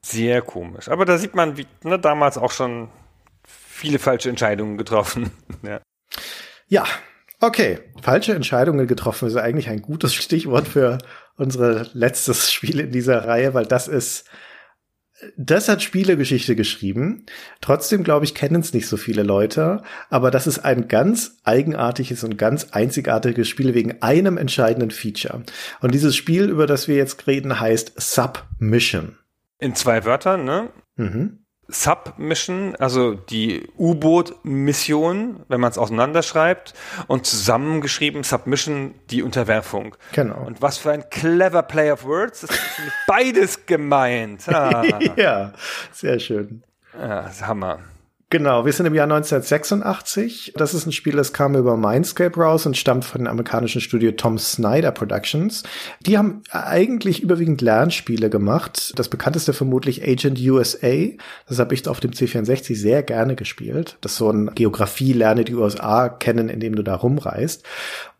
[0.00, 0.88] Sehr komisch.
[0.88, 2.88] Aber da sieht man, wie ne, damals auch schon
[3.46, 5.30] viele falsche Entscheidungen getroffen.
[5.62, 5.80] ja.
[6.68, 6.84] Ja,
[7.40, 10.98] Okay, falsche Entscheidungen getroffen ist eigentlich ein gutes Stichwort für
[11.36, 14.24] unsere letztes Spiel in dieser Reihe, weil das ist
[15.36, 17.26] das hat Spielegeschichte geschrieben.
[17.60, 19.82] Trotzdem, glaube ich, kennen es nicht so viele Leute.
[20.10, 25.42] Aber das ist ein ganz eigenartiges und ganz einzigartiges Spiel wegen einem entscheidenden Feature.
[25.80, 29.18] Und dieses Spiel, über das wir jetzt reden, heißt Submission.
[29.58, 30.70] In zwei Wörtern, ne?
[30.94, 31.44] Mhm.
[31.68, 36.72] Submission, also die U-Boot-Mission, wenn man es auseinanderschreibt,
[37.08, 39.94] und zusammengeschrieben Submission, die Unterwerfung.
[40.12, 40.46] Genau.
[40.46, 42.60] Und was für ein clever Play of Words, das ist
[43.06, 44.48] beides gemeint.
[44.48, 44.82] Ah.
[45.16, 45.52] ja,
[45.92, 46.62] sehr schön.
[46.98, 47.80] Ja, das ist Hammer.
[48.30, 50.52] Genau, wir sind im Jahr 1986.
[50.54, 54.12] Das ist ein Spiel, das kam über Mindscape raus und stammt von dem amerikanischen Studio
[54.12, 55.62] Tom Snyder Productions.
[56.00, 58.92] Die haben eigentlich überwiegend Lernspiele gemacht.
[58.96, 61.06] Das bekannteste vermutlich Agent USA.
[61.48, 63.96] Das habe ich auf dem C64 sehr gerne gespielt.
[64.02, 67.64] Das ist so ein Geografie, lerne die USA kennen, indem du da rumreist.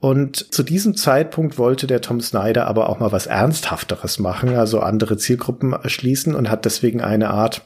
[0.00, 4.80] Und zu diesem Zeitpunkt wollte der Tom Snyder aber auch mal was Ernsthafteres machen, also
[4.80, 7.61] andere Zielgruppen erschließen und hat deswegen eine Art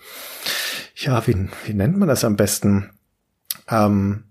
[0.95, 2.91] ja, wie, wie nennt man das am besten?
[3.69, 4.25] Ähm,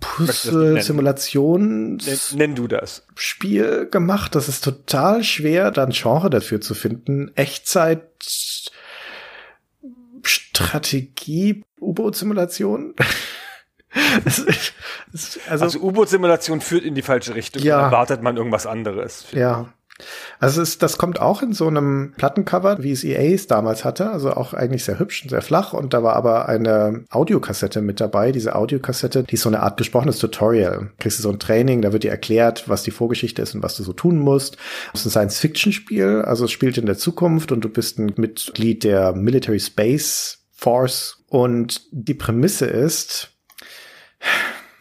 [0.00, 3.06] Puzzle-Simulation nenn, nenn du das.
[3.14, 4.34] Spiel gemacht.
[4.34, 7.30] Das ist total schwer, dann Genre dafür zu finden.
[7.34, 8.08] Echtzeit
[10.22, 12.94] Strategie U-Boot-Simulation.
[14.24, 14.44] also,
[15.48, 17.62] also U-Boot-Simulation führt in die falsche Richtung.
[17.62, 17.82] Ja.
[17.82, 19.26] Erwartet man irgendwas anderes.
[19.32, 19.74] Ja.
[20.38, 24.32] Also es, das kommt auch in so einem Plattencover, wie es EAs damals hatte, also
[24.32, 28.32] auch eigentlich sehr hübsch und sehr flach und da war aber eine Audiokassette mit dabei.
[28.32, 30.90] Diese Audiokassette, die ist so eine Art gesprochenes Tutorial.
[30.98, 33.76] Kriegst du so ein Training, da wird dir erklärt, was die Vorgeschichte ist und was
[33.76, 34.56] du so tun musst.
[34.92, 38.84] Es ist ein Science-Fiction-Spiel, also es spielt in der Zukunft und du bist ein Mitglied
[38.84, 43.30] der Military Space Force und die Prämisse ist,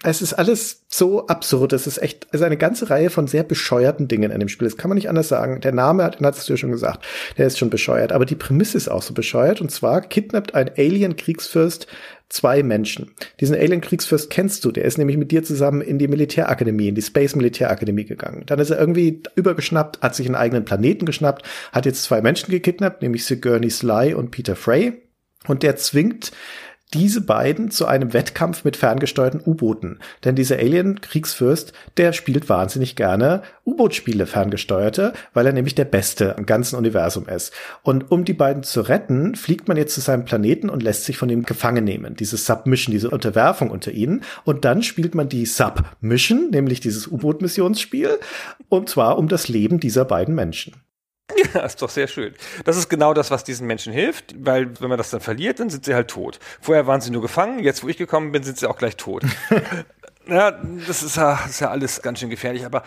[0.05, 1.73] es ist alles so absurd.
[1.73, 4.67] Es ist echt, es ist eine ganze Reihe von sehr bescheuerten Dingen in dem Spiel.
[4.67, 5.61] Das kann man nicht anders sagen.
[5.61, 7.05] Der Name hat, hast du ja schon gesagt,
[7.37, 8.11] der ist schon bescheuert.
[8.11, 9.61] Aber die Prämisse ist auch so bescheuert.
[9.61, 11.87] Und zwar kidnappt ein Alien-Kriegsfürst
[12.29, 13.11] zwei Menschen.
[13.39, 14.71] Diesen Alien-Kriegsfürst kennst du.
[14.71, 18.43] Der ist nämlich mit dir zusammen in die Militärakademie, in die Space-Militärakademie gegangen.
[18.45, 22.51] Dann ist er irgendwie übergeschnappt, hat sich einen eigenen Planeten geschnappt, hat jetzt zwei Menschen
[22.51, 25.01] gekidnappt, nämlich Sigourney Sly und Peter Frey.
[25.47, 26.31] Und der zwingt
[26.93, 29.99] diese beiden zu einem Wettkampf mit ferngesteuerten U-Booten.
[30.23, 36.45] Denn dieser Alien-Kriegsfürst, der spielt wahnsinnig gerne U-Boot-Spiele ferngesteuerte, weil er nämlich der Beste im
[36.45, 37.53] ganzen Universum ist.
[37.83, 41.17] Und um die beiden zu retten, fliegt man jetzt zu seinem Planeten und lässt sich
[41.17, 42.15] von ihm gefangen nehmen.
[42.15, 44.23] Diese Submission, diese Unterwerfung unter ihnen.
[44.43, 48.19] Und dann spielt man die Submission, nämlich dieses U-Boot-Missionsspiel.
[48.69, 50.73] Und zwar um das Leben dieser beiden Menschen.
[51.53, 52.33] Ja, ist doch sehr schön.
[52.65, 55.69] Das ist genau das, was diesen Menschen hilft, weil wenn man das dann verliert, dann
[55.69, 56.39] sind sie halt tot.
[56.61, 59.23] Vorher waren sie nur gefangen, jetzt wo ich gekommen bin, sind sie auch gleich tot.
[60.27, 62.83] ja, das ist ja, das ist ja alles ganz schön gefährlich, aber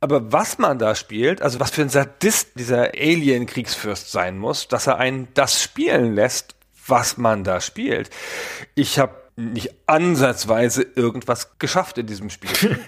[0.00, 4.86] aber was man da spielt, also was für ein Sadist dieser Alien-Kriegsfürst sein muss, dass
[4.86, 6.54] er einen das spielen lässt,
[6.86, 8.08] was man da spielt.
[8.76, 12.78] Ich habe nicht ansatzweise irgendwas geschafft in diesem Spiel.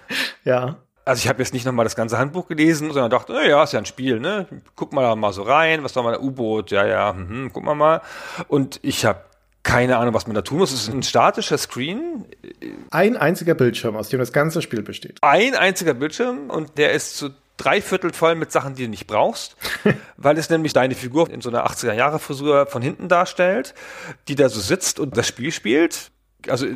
[0.44, 3.72] ja also ich habe jetzt nicht nochmal das ganze Handbuch gelesen, sondern dachte, naja, ist
[3.72, 4.46] ja ein Spiel, ne?
[4.76, 7.74] Guck mal da mal so rein, was soll man, U-Boot, ja, ja, hm, guck mal
[7.74, 8.02] mal.
[8.48, 9.24] Und ich habe
[9.62, 10.72] keine Ahnung, was man da tun muss.
[10.72, 12.24] Es ist ein statischer Screen.
[12.90, 15.18] Ein einziger Bildschirm, aus dem das ganze Spiel besteht.
[15.20, 19.06] Ein einziger Bildschirm und der ist zu drei Viertel voll mit Sachen, die du nicht
[19.06, 19.56] brauchst,
[20.16, 23.74] weil es nämlich deine Figur in so einer 80er-Jahre-Frisur von hinten darstellt,
[24.28, 26.10] die da so sitzt und das Spiel spielt
[26.48, 26.66] also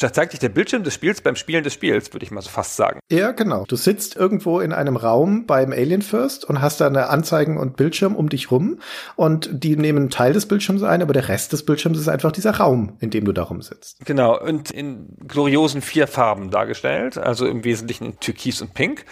[0.00, 2.50] da zeigt dich der Bildschirm des Spiels beim Spielen des Spiels, würde ich mal so
[2.50, 3.00] fast sagen.
[3.10, 3.64] Ja, genau.
[3.66, 7.76] Du sitzt irgendwo in einem Raum beim Alien First und hast da eine Anzeigen und
[7.76, 8.78] Bildschirm um dich rum
[9.16, 12.32] und die nehmen einen Teil des Bildschirms ein, aber der Rest des Bildschirms ist einfach
[12.32, 14.04] dieser Raum, in dem du da rumsitzt.
[14.04, 19.04] Genau, und in gloriosen vier Farben dargestellt, also im Wesentlichen in Türkis und Pink.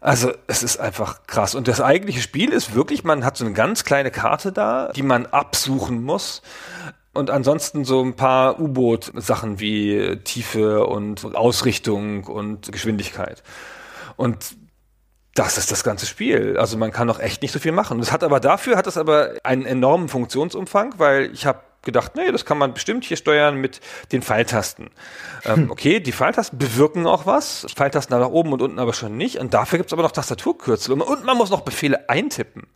[0.00, 1.54] Also es ist einfach krass.
[1.54, 5.02] Und das eigentliche Spiel ist wirklich, man hat so eine ganz kleine Karte da, die
[5.02, 6.42] man absuchen muss.
[7.14, 13.42] Und ansonsten so ein paar U-Boot-Sachen wie Tiefe und Ausrichtung und Geschwindigkeit.
[14.16, 14.56] Und
[15.34, 16.56] das ist das ganze Spiel.
[16.58, 17.98] Also man kann auch echt nicht so viel machen.
[17.98, 22.32] Das hat aber dafür hat es aber einen enormen Funktionsumfang, weil ich habe gedacht, nee,
[22.32, 24.90] das kann man bestimmt hier steuern mit den Pfeiltasten.
[25.44, 25.70] Ähm, hm.
[25.70, 27.66] okay, die Pfeiltasten bewirken auch was.
[27.74, 29.38] Pfeiltasten nach oben und unten aber schon nicht.
[29.38, 31.00] Und dafür gibt's aber noch Tastaturkürzel.
[31.00, 32.66] Und man muss noch Befehle eintippen.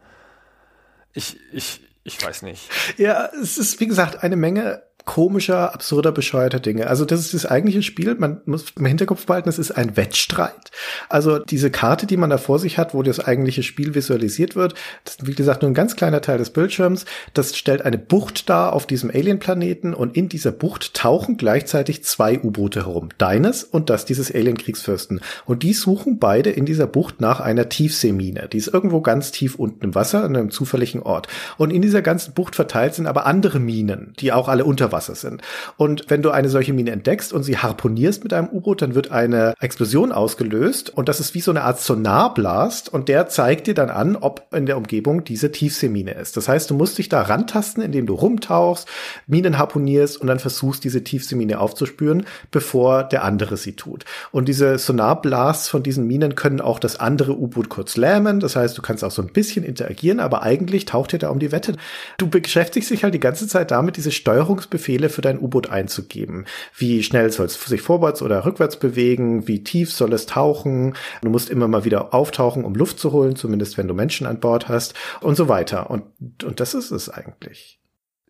[1.12, 2.70] Ich, ich, ich weiß nicht.
[2.96, 6.86] Ja, es ist, wie gesagt, eine Menge komischer, absurder, bescheuerter Dinge.
[6.86, 8.14] Also das ist das eigentliche Spiel.
[8.16, 10.70] Man muss im Hinterkopf behalten, es ist ein Wettstreit.
[11.08, 14.74] Also diese Karte, die man da vor sich hat, wo das eigentliche Spiel visualisiert wird,
[15.04, 17.06] das ist wie gesagt nur ein ganz kleiner Teil des Bildschirms.
[17.32, 22.38] Das stellt eine Bucht dar auf diesem Alien-Planeten und in dieser Bucht tauchen gleichzeitig zwei
[22.38, 23.08] U-Boote herum.
[23.16, 25.22] Deines und das dieses Alien-Kriegsfürsten.
[25.46, 28.48] Und die suchen beide in dieser Bucht nach einer Tiefseemine.
[28.52, 31.28] Die ist irgendwo ganz tief unten im Wasser, an einem zufälligen Ort.
[31.56, 35.42] Und in dieser ganzen Bucht verteilt sind aber andere Minen, die auch alle unter sind.
[35.76, 39.10] Und wenn du eine solche Mine entdeckst und sie harponierst mit einem U-Boot, dann wird
[39.10, 43.74] eine Explosion ausgelöst und das ist wie so eine Art Sonarblast und der zeigt dir
[43.74, 46.36] dann an, ob in der Umgebung diese Tiefseemine ist.
[46.36, 48.88] Das heißt, du musst dich da rantasten, indem du rumtauchst,
[49.26, 54.04] Minen harponierst und dann versuchst, diese Tiefseemine aufzuspüren, bevor der andere sie tut.
[54.32, 58.40] Und diese Sonarblasts von diesen Minen können auch das andere U-Boot kurz lähmen.
[58.40, 61.38] Das heißt, du kannst auch so ein bisschen interagieren, aber eigentlich taucht dir da um
[61.38, 61.76] die Wette.
[62.16, 66.46] Du beschäftigst dich halt die ganze Zeit damit, diese Steuerungsbefehle für dein U-Boot einzugeben.
[66.76, 69.46] Wie schnell soll es sich vorwärts oder rückwärts bewegen?
[69.46, 70.94] Wie tief soll es tauchen?
[71.22, 74.40] Du musst immer mal wieder auftauchen, um Luft zu holen, zumindest wenn du Menschen an
[74.40, 75.90] Bord hast und so weiter.
[75.90, 76.04] Und,
[76.44, 77.80] und das ist es eigentlich.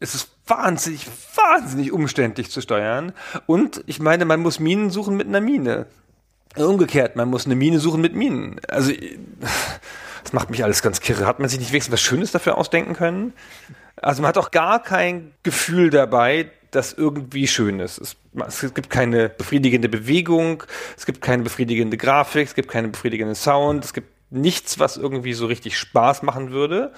[0.00, 3.12] Es ist wahnsinnig, wahnsinnig umständlich zu steuern.
[3.46, 5.86] Und ich meine, man muss Minen suchen mit einer Mine.
[6.56, 8.60] Umgekehrt, man muss eine Mine suchen mit Minen.
[8.68, 8.92] Also,
[10.22, 11.26] das macht mich alles ganz kirre.
[11.26, 13.32] Hat man sich nicht wenigstens was Schönes dafür ausdenken können?
[14.02, 17.98] Also man hat auch gar kein Gefühl dabei, das irgendwie schön ist.
[17.98, 18.16] Es,
[18.62, 20.62] es, gibt keine befriedigende Bewegung,
[20.96, 25.32] es gibt keine befriedigende Grafik, es gibt keine befriedigende Sound, es gibt nichts, was irgendwie
[25.32, 26.92] so richtig Spaß machen würde,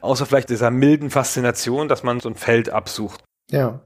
[0.00, 3.22] außer vielleicht dieser milden Faszination, dass man so ein Feld absucht.
[3.50, 3.80] Ja.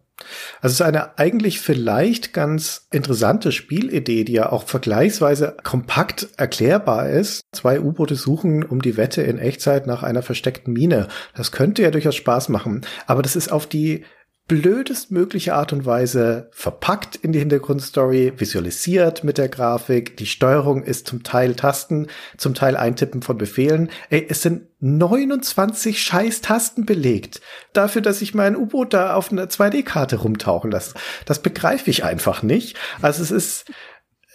[0.61, 7.11] Also es ist eine eigentlich vielleicht ganz interessante Spielidee, die ja auch vergleichsweise kompakt erklärbar
[7.11, 7.43] ist.
[7.53, 11.09] Zwei U-Boote suchen um die Wette in Echtzeit nach einer versteckten Mine.
[11.35, 12.81] Das könnte ja durchaus Spaß machen.
[13.07, 14.05] Aber das ist auf die
[14.49, 20.17] blödestmögliche Art und Weise verpackt in die Hintergrundstory, visualisiert mit der Grafik.
[20.19, 23.91] Die Steuerung ist zum Teil Tasten, zum Teil Eintippen von Befehlen.
[24.09, 27.41] Ey, es sind 29 scheiß Tasten belegt.
[27.73, 30.95] Dafür, dass ich mein U-Boot da auf einer 2D-Karte rumtauchen lasse.
[31.25, 32.77] Das begreife ich einfach nicht.
[33.03, 33.65] Also es ist,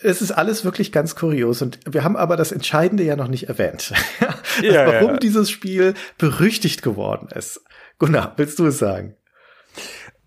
[0.01, 3.47] es ist alles wirklich ganz kurios und wir haben aber das Entscheidende ja noch nicht
[3.47, 3.93] erwähnt.
[4.61, 5.17] ja, warum ja.
[5.17, 7.61] dieses Spiel berüchtigt geworden ist.
[7.97, 9.15] Gunnar, willst du es sagen?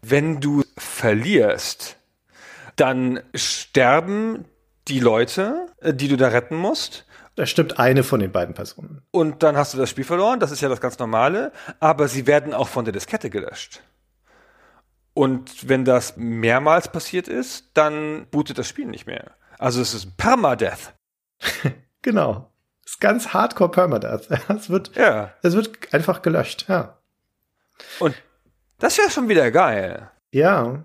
[0.07, 1.97] Wenn du verlierst,
[2.77, 4.45] dann sterben
[4.89, 7.07] die Leute, äh, die du da retten musst.
[7.37, 9.03] Da stimmt eine von den beiden Personen.
[9.11, 12.27] Und dann hast du das Spiel verloren, das ist ja das ganz normale, aber sie
[12.27, 13.83] werden auch von der Diskette gelöscht.
[15.15, 19.33] Und wenn das mehrmals passiert ist, dann bootet das Spiel nicht mehr.
[19.59, 20.93] Also es ist Permadeath.
[22.03, 22.51] genau.
[22.85, 24.29] Es ist ganz hardcore Permadeath.
[24.49, 25.33] Es wird, ja.
[25.43, 26.99] es wird einfach gelöscht, ja.
[27.99, 28.15] Und
[28.79, 30.11] das wäre schon wieder geil.
[30.33, 30.85] Ja.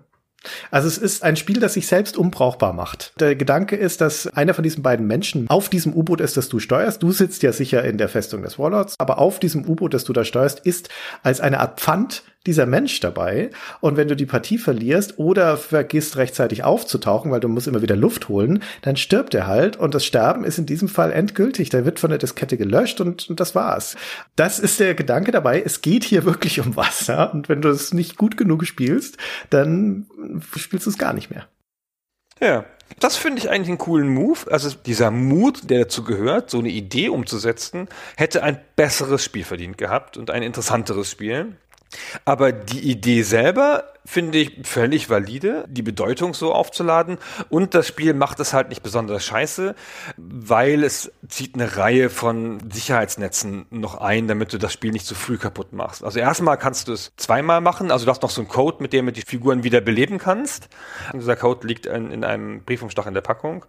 [0.70, 3.12] Also es ist ein Spiel, das sich selbst unbrauchbar macht.
[3.20, 6.58] Der Gedanke ist, dass einer von diesen beiden Menschen auf diesem U-Boot ist, das du
[6.58, 7.02] steuerst.
[7.02, 10.12] Du sitzt ja sicher in der Festung des Warlords, aber auf diesem U-Boot, das du
[10.12, 10.88] da steuerst, ist
[11.22, 13.50] als eine Art Pfand dieser Mensch dabei.
[13.80, 17.96] Und wenn du die Partie verlierst oder vergisst rechtzeitig aufzutauchen, weil du musst immer wieder
[17.96, 19.76] Luft holen, dann stirbt er halt.
[19.76, 21.68] Und das Sterben ist in diesem Fall endgültig.
[21.68, 23.96] Der wird von der Diskette gelöscht und, und das war's.
[24.36, 25.62] Das ist der Gedanke dabei.
[25.62, 27.32] Es geht hier wirklich um Wasser.
[27.34, 29.18] Und wenn du es nicht gut genug spielst,
[29.50, 30.06] dann
[30.56, 31.46] spielst du es gar nicht mehr.
[32.40, 32.64] Ja,
[32.98, 34.50] das finde ich eigentlich einen coolen Move.
[34.50, 39.76] Also dieser Mut, der dazu gehört, so eine Idee umzusetzen, hätte ein besseres Spiel verdient
[39.78, 41.56] gehabt und ein interessanteres Spiel.
[42.24, 47.18] Aber die Idee selber finde ich völlig valide, die Bedeutung so aufzuladen.
[47.48, 49.76] Und das Spiel macht es halt nicht besonders scheiße,
[50.16, 55.14] weil es zieht eine Reihe von Sicherheitsnetzen noch ein, damit du das Spiel nicht zu
[55.14, 56.02] früh kaputt machst.
[56.02, 57.92] Also erstmal kannst du es zweimal machen.
[57.92, 60.68] Also du hast noch so einen Code, mit dem du die Figuren wieder beleben kannst.
[61.12, 63.64] Und dieser Code liegt in, in einem Briefumschlag in der Packung.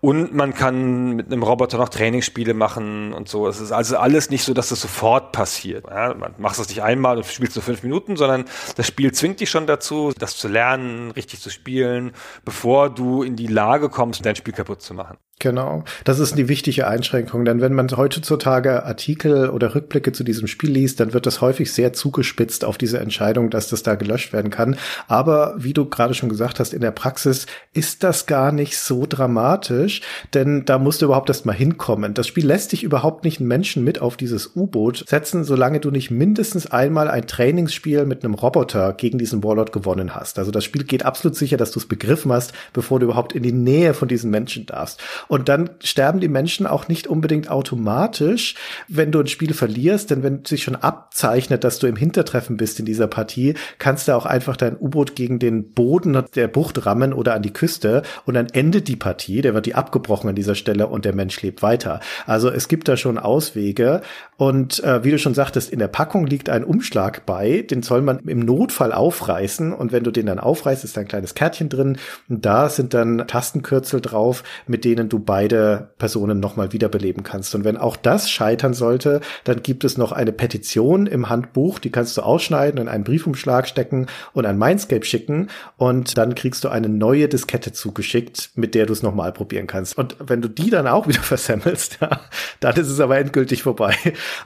[0.00, 3.48] Und man kann mit einem Roboter noch Trainingsspiele machen und so.
[3.48, 5.86] Es ist also alles nicht so, dass es sofort passiert.
[5.90, 8.44] Ja, man macht es nicht einmal und spielst nur fünf Minuten, sondern
[8.76, 12.12] das Spiel zwingt dich schon dazu, das zu lernen, richtig zu spielen,
[12.44, 15.18] bevor du in die Lage kommst, dein Spiel kaputt zu machen.
[15.42, 20.46] Genau, das ist die wichtige Einschränkung, denn wenn man heutzutage Artikel oder Rückblicke zu diesem
[20.46, 24.32] Spiel liest, dann wird das häufig sehr zugespitzt auf diese Entscheidung, dass das da gelöscht
[24.32, 24.76] werden kann.
[25.08, 29.04] Aber wie du gerade schon gesagt hast, in der Praxis ist das gar nicht so
[29.04, 32.14] dramatisch, denn da musst du überhaupt erst mal hinkommen.
[32.14, 35.90] Das Spiel lässt dich überhaupt nicht einen Menschen mit auf dieses U-Boot setzen, solange du
[35.90, 40.38] nicht mindestens einmal ein Trainingsspiel mit einem Roboter gegen diesen Warlord gewonnen hast.
[40.38, 43.42] Also das Spiel geht absolut sicher, dass du es begriffen hast, bevor du überhaupt in
[43.42, 45.02] die Nähe von diesen Menschen darfst.
[45.32, 48.54] Und dann sterben die Menschen auch nicht unbedingt automatisch,
[48.86, 52.78] wenn du ein Spiel verlierst, denn wenn sich schon abzeichnet, dass du im Hintertreffen bist
[52.78, 57.14] in dieser Partie, kannst du auch einfach dein U-Boot gegen den Boden der Bucht rammen
[57.14, 58.02] oder an die Küste.
[58.26, 61.40] Und dann endet die Partie, der wird die abgebrochen an dieser Stelle und der Mensch
[61.40, 62.00] lebt weiter.
[62.26, 64.02] Also es gibt da schon Auswege.
[64.36, 68.02] Und äh, wie du schon sagtest, in der Packung liegt ein Umschlag bei, den soll
[68.02, 69.72] man im Notfall aufreißen.
[69.72, 71.96] Und wenn du den dann aufreißt, ist da ein kleines Kärtchen drin.
[72.28, 77.54] Und da sind dann Tastenkürzel drauf, mit denen du beide Personen nochmal wiederbeleben kannst.
[77.54, 81.90] Und wenn auch das scheitern sollte, dann gibt es noch eine Petition im Handbuch, die
[81.90, 86.68] kannst du ausschneiden, in einen Briefumschlag stecken und an Mindscape schicken und dann kriegst du
[86.68, 89.96] eine neue Diskette zugeschickt, mit der du es nochmal probieren kannst.
[89.96, 92.20] Und wenn du die dann auch wieder versemmelst, ja,
[92.60, 93.94] dann ist es aber endgültig vorbei.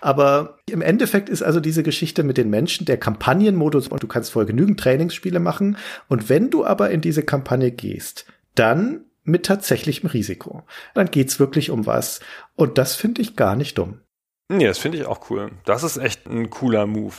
[0.01, 4.33] Aber im Endeffekt ist also diese Geschichte mit den Menschen der Kampagnenmodus und du kannst
[4.33, 5.77] voll genügend Trainingsspiele machen.
[6.09, 10.63] Und wenn du aber in diese Kampagne gehst, dann mit tatsächlichem Risiko.
[10.95, 12.21] Dann geht's wirklich um was.
[12.55, 14.01] Und das finde ich gar nicht dumm.
[14.49, 15.51] Nee, das finde ich auch cool.
[15.65, 17.15] Das ist echt ein cooler Move.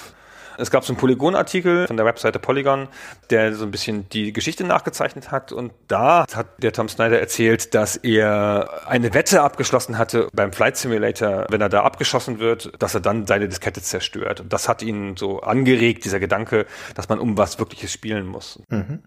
[0.58, 2.88] Es gab so einen Polygon-Artikel von der Webseite Polygon,
[3.30, 5.52] der so ein bisschen die Geschichte nachgezeichnet hat.
[5.52, 10.78] Und da hat der Tom Snyder erzählt, dass er eine Wette abgeschlossen hatte beim Flight
[10.78, 14.42] Simulator, wenn er da abgeschossen wird, dass er dann seine Diskette zerstört.
[14.42, 18.60] Und das hat ihn so angeregt, dieser Gedanke, dass man um was Wirkliches spielen muss.
[18.70, 19.04] Mhm.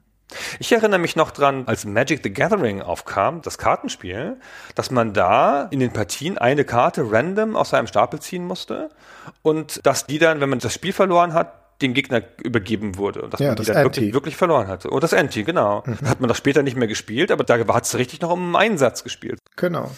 [0.58, 4.36] Ich erinnere mich noch dran, als Magic the Gathering aufkam, das Kartenspiel,
[4.74, 8.90] dass man da in den Partien eine Karte random aus seinem Stapel ziehen musste
[9.42, 13.32] und dass die dann, wenn man das Spiel verloren hat, dem Gegner übergeben wurde und
[13.32, 14.90] dass ja, man die dann wirklich, wirklich, verloren hatte.
[14.90, 15.82] Und das Anti, genau.
[15.86, 16.08] Mhm.
[16.08, 18.72] Hat man das später nicht mehr gespielt, aber da hat es richtig noch um einen
[18.72, 19.38] Einsatz gespielt.
[19.56, 19.90] Genau.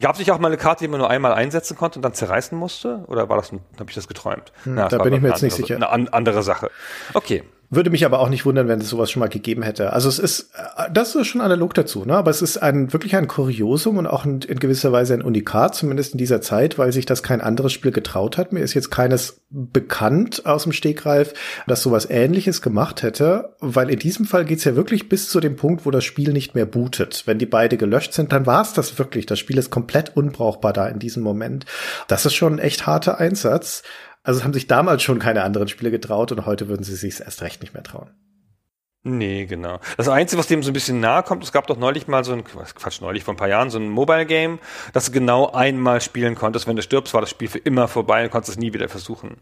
[0.00, 2.14] Gab es nicht auch mal eine Karte, die man nur einmal einsetzen konnte und dann
[2.14, 3.04] zerreißen musste?
[3.08, 4.52] Oder war das, habe ich das geträumt?
[4.64, 5.76] Hm, Na, da bin ich mir jetzt nicht sicher.
[5.76, 6.70] Eine andere Sache.
[7.14, 7.44] Okay.
[7.70, 9.92] Würde mich aber auch nicht wundern, wenn es sowas schon mal gegeben hätte.
[9.92, 12.14] Also es ist, äh, das ist schon analog dazu, ne?
[12.14, 15.74] Aber es ist ein wirklich ein Kuriosum und auch in, in gewisser Weise ein Unikat,
[15.74, 18.52] zumindest in dieser Zeit, weil sich das kein anderes Spiel getraut hat.
[18.52, 21.34] Mir ist jetzt keines bekannt aus dem Stegreif,
[21.66, 25.56] das sowas ähnliches gemacht hätte, weil in diesem Fall geht's ja wirklich bis zu dem
[25.56, 27.24] Punkt, wo das Spiel nicht mehr bootet.
[27.26, 29.26] Wenn die beide gelöscht sind, dann war es das wirklich.
[29.26, 31.66] Das Spiel ist komplett unbrauchbar da in diesem Moment.
[32.08, 33.82] Das ist schon ein echt harter Einsatz.
[34.28, 37.18] Also es haben sich damals schon keine anderen Spiele getraut und heute würden sie sich
[37.18, 38.10] erst recht nicht mehr trauen.
[39.02, 39.80] Nee, genau.
[39.96, 42.34] Das Einzige, was dem so ein bisschen nahe kommt, es gab doch neulich mal so
[42.34, 44.58] ein, Quatsch, neulich vor ein paar Jahren, so ein Mobile-Game,
[44.92, 46.66] das du genau einmal spielen konntest.
[46.66, 49.38] Wenn du stirbst, war das Spiel für immer vorbei und konntest es nie wieder versuchen.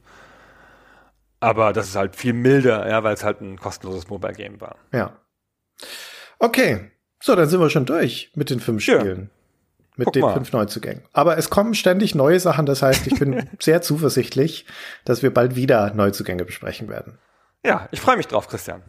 [1.41, 4.77] Aber das ist halt viel milder, ja, weil es halt ein kostenloses Mobile-Game war.
[4.93, 5.17] Ja.
[6.39, 6.93] Okay.
[7.21, 9.31] So, dann sind wir schon durch mit den fünf Spielen.
[9.97, 10.35] Mit Guck den mal.
[10.35, 11.03] fünf Neuzugängen.
[11.13, 14.67] Aber es kommen ständig neue Sachen, das heißt, ich bin sehr zuversichtlich,
[15.05, 17.19] dass wir bald wieder Neuzugänge besprechen werden.
[17.65, 18.83] Ja, ich freue mich drauf, Christian.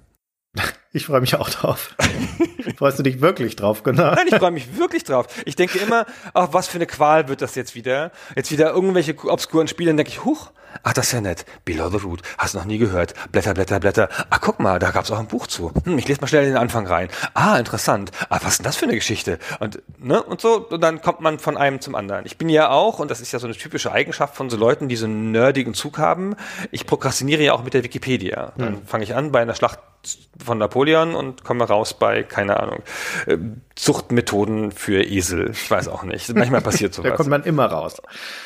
[0.93, 1.95] Ich freue mich auch drauf.
[2.77, 4.15] Freust du dich wirklich drauf, genau?
[4.15, 5.27] Nein, ich freue mich wirklich drauf.
[5.45, 8.11] Ich denke immer, ach, was für eine Qual wird das jetzt wieder?
[8.35, 10.51] Jetzt wieder irgendwelche obskuren Spiele, dann denke ich, huch,
[10.83, 11.45] ach, das ist ja nett.
[11.65, 13.13] Below the Root, hast du noch nie gehört.
[13.31, 14.09] Blätter, Blätter, Blätter.
[14.29, 15.71] Ach, guck mal, da gab's auch ein Buch zu.
[15.83, 17.09] Hm, ich lese mal schnell in den Anfang rein.
[17.33, 18.11] Ah, interessant.
[18.29, 19.39] Ah, was ist denn das für eine Geschichte?
[19.59, 22.25] Und, ne, und so, und dann kommt man von einem zum anderen.
[22.25, 24.89] Ich bin ja auch, und das ist ja so eine typische Eigenschaft von so Leuten,
[24.89, 26.35] die so einen nerdigen Zug haben,
[26.71, 28.53] ich prokrastiniere ja auch mit der Wikipedia.
[28.57, 28.85] Dann hm.
[28.85, 29.79] fange ich an bei einer Schlacht
[30.43, 32.83] von Napoleon und komme raus bei, keine Ahnung,
[33.25, 33.37] äh,
[33.75, 35.51] Zuchtmethoden für Esel.
[35.51, 36.33] Ich weiß auch nicht.
[36.33, 37.11] Manchmal passiert sowas.
[37.11, 38.01] da kommt man immer raus.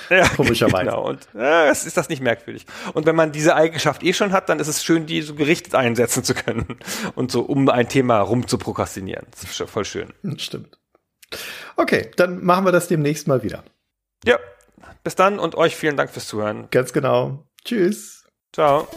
[0.09, 0.85] Ja, komischerweise.
[0.85, 1.07] Genau.
[1.07, 1.27] Und
[1.71, 2.65] ist, ist das nicht merkwürdig.
[2.93, 5.75] Und wenn man diese Eigenschaft eh schon hat, dann ist es schön, die so gerichtet
[5.75, 6.79] einsetzen zu können
[7.15, 9.27] und so um ein Thema rum zu prokrastinieren.
[9.31, 10.13] Das ist voll schön.
[10.37, 10.77] Stimmt.
[11.77, 13.63] Okay, dann machen wir das demnächst mal wieder.
[14.25, 14.37] Ja,
[15.03, 16.67] bis dann und euch vielen Dank fürs Zuhören.
[16.71, 17.45] Ganz genau.
[17.63, 18.25] Tschüss.
[18.53, 18.87] Ciao.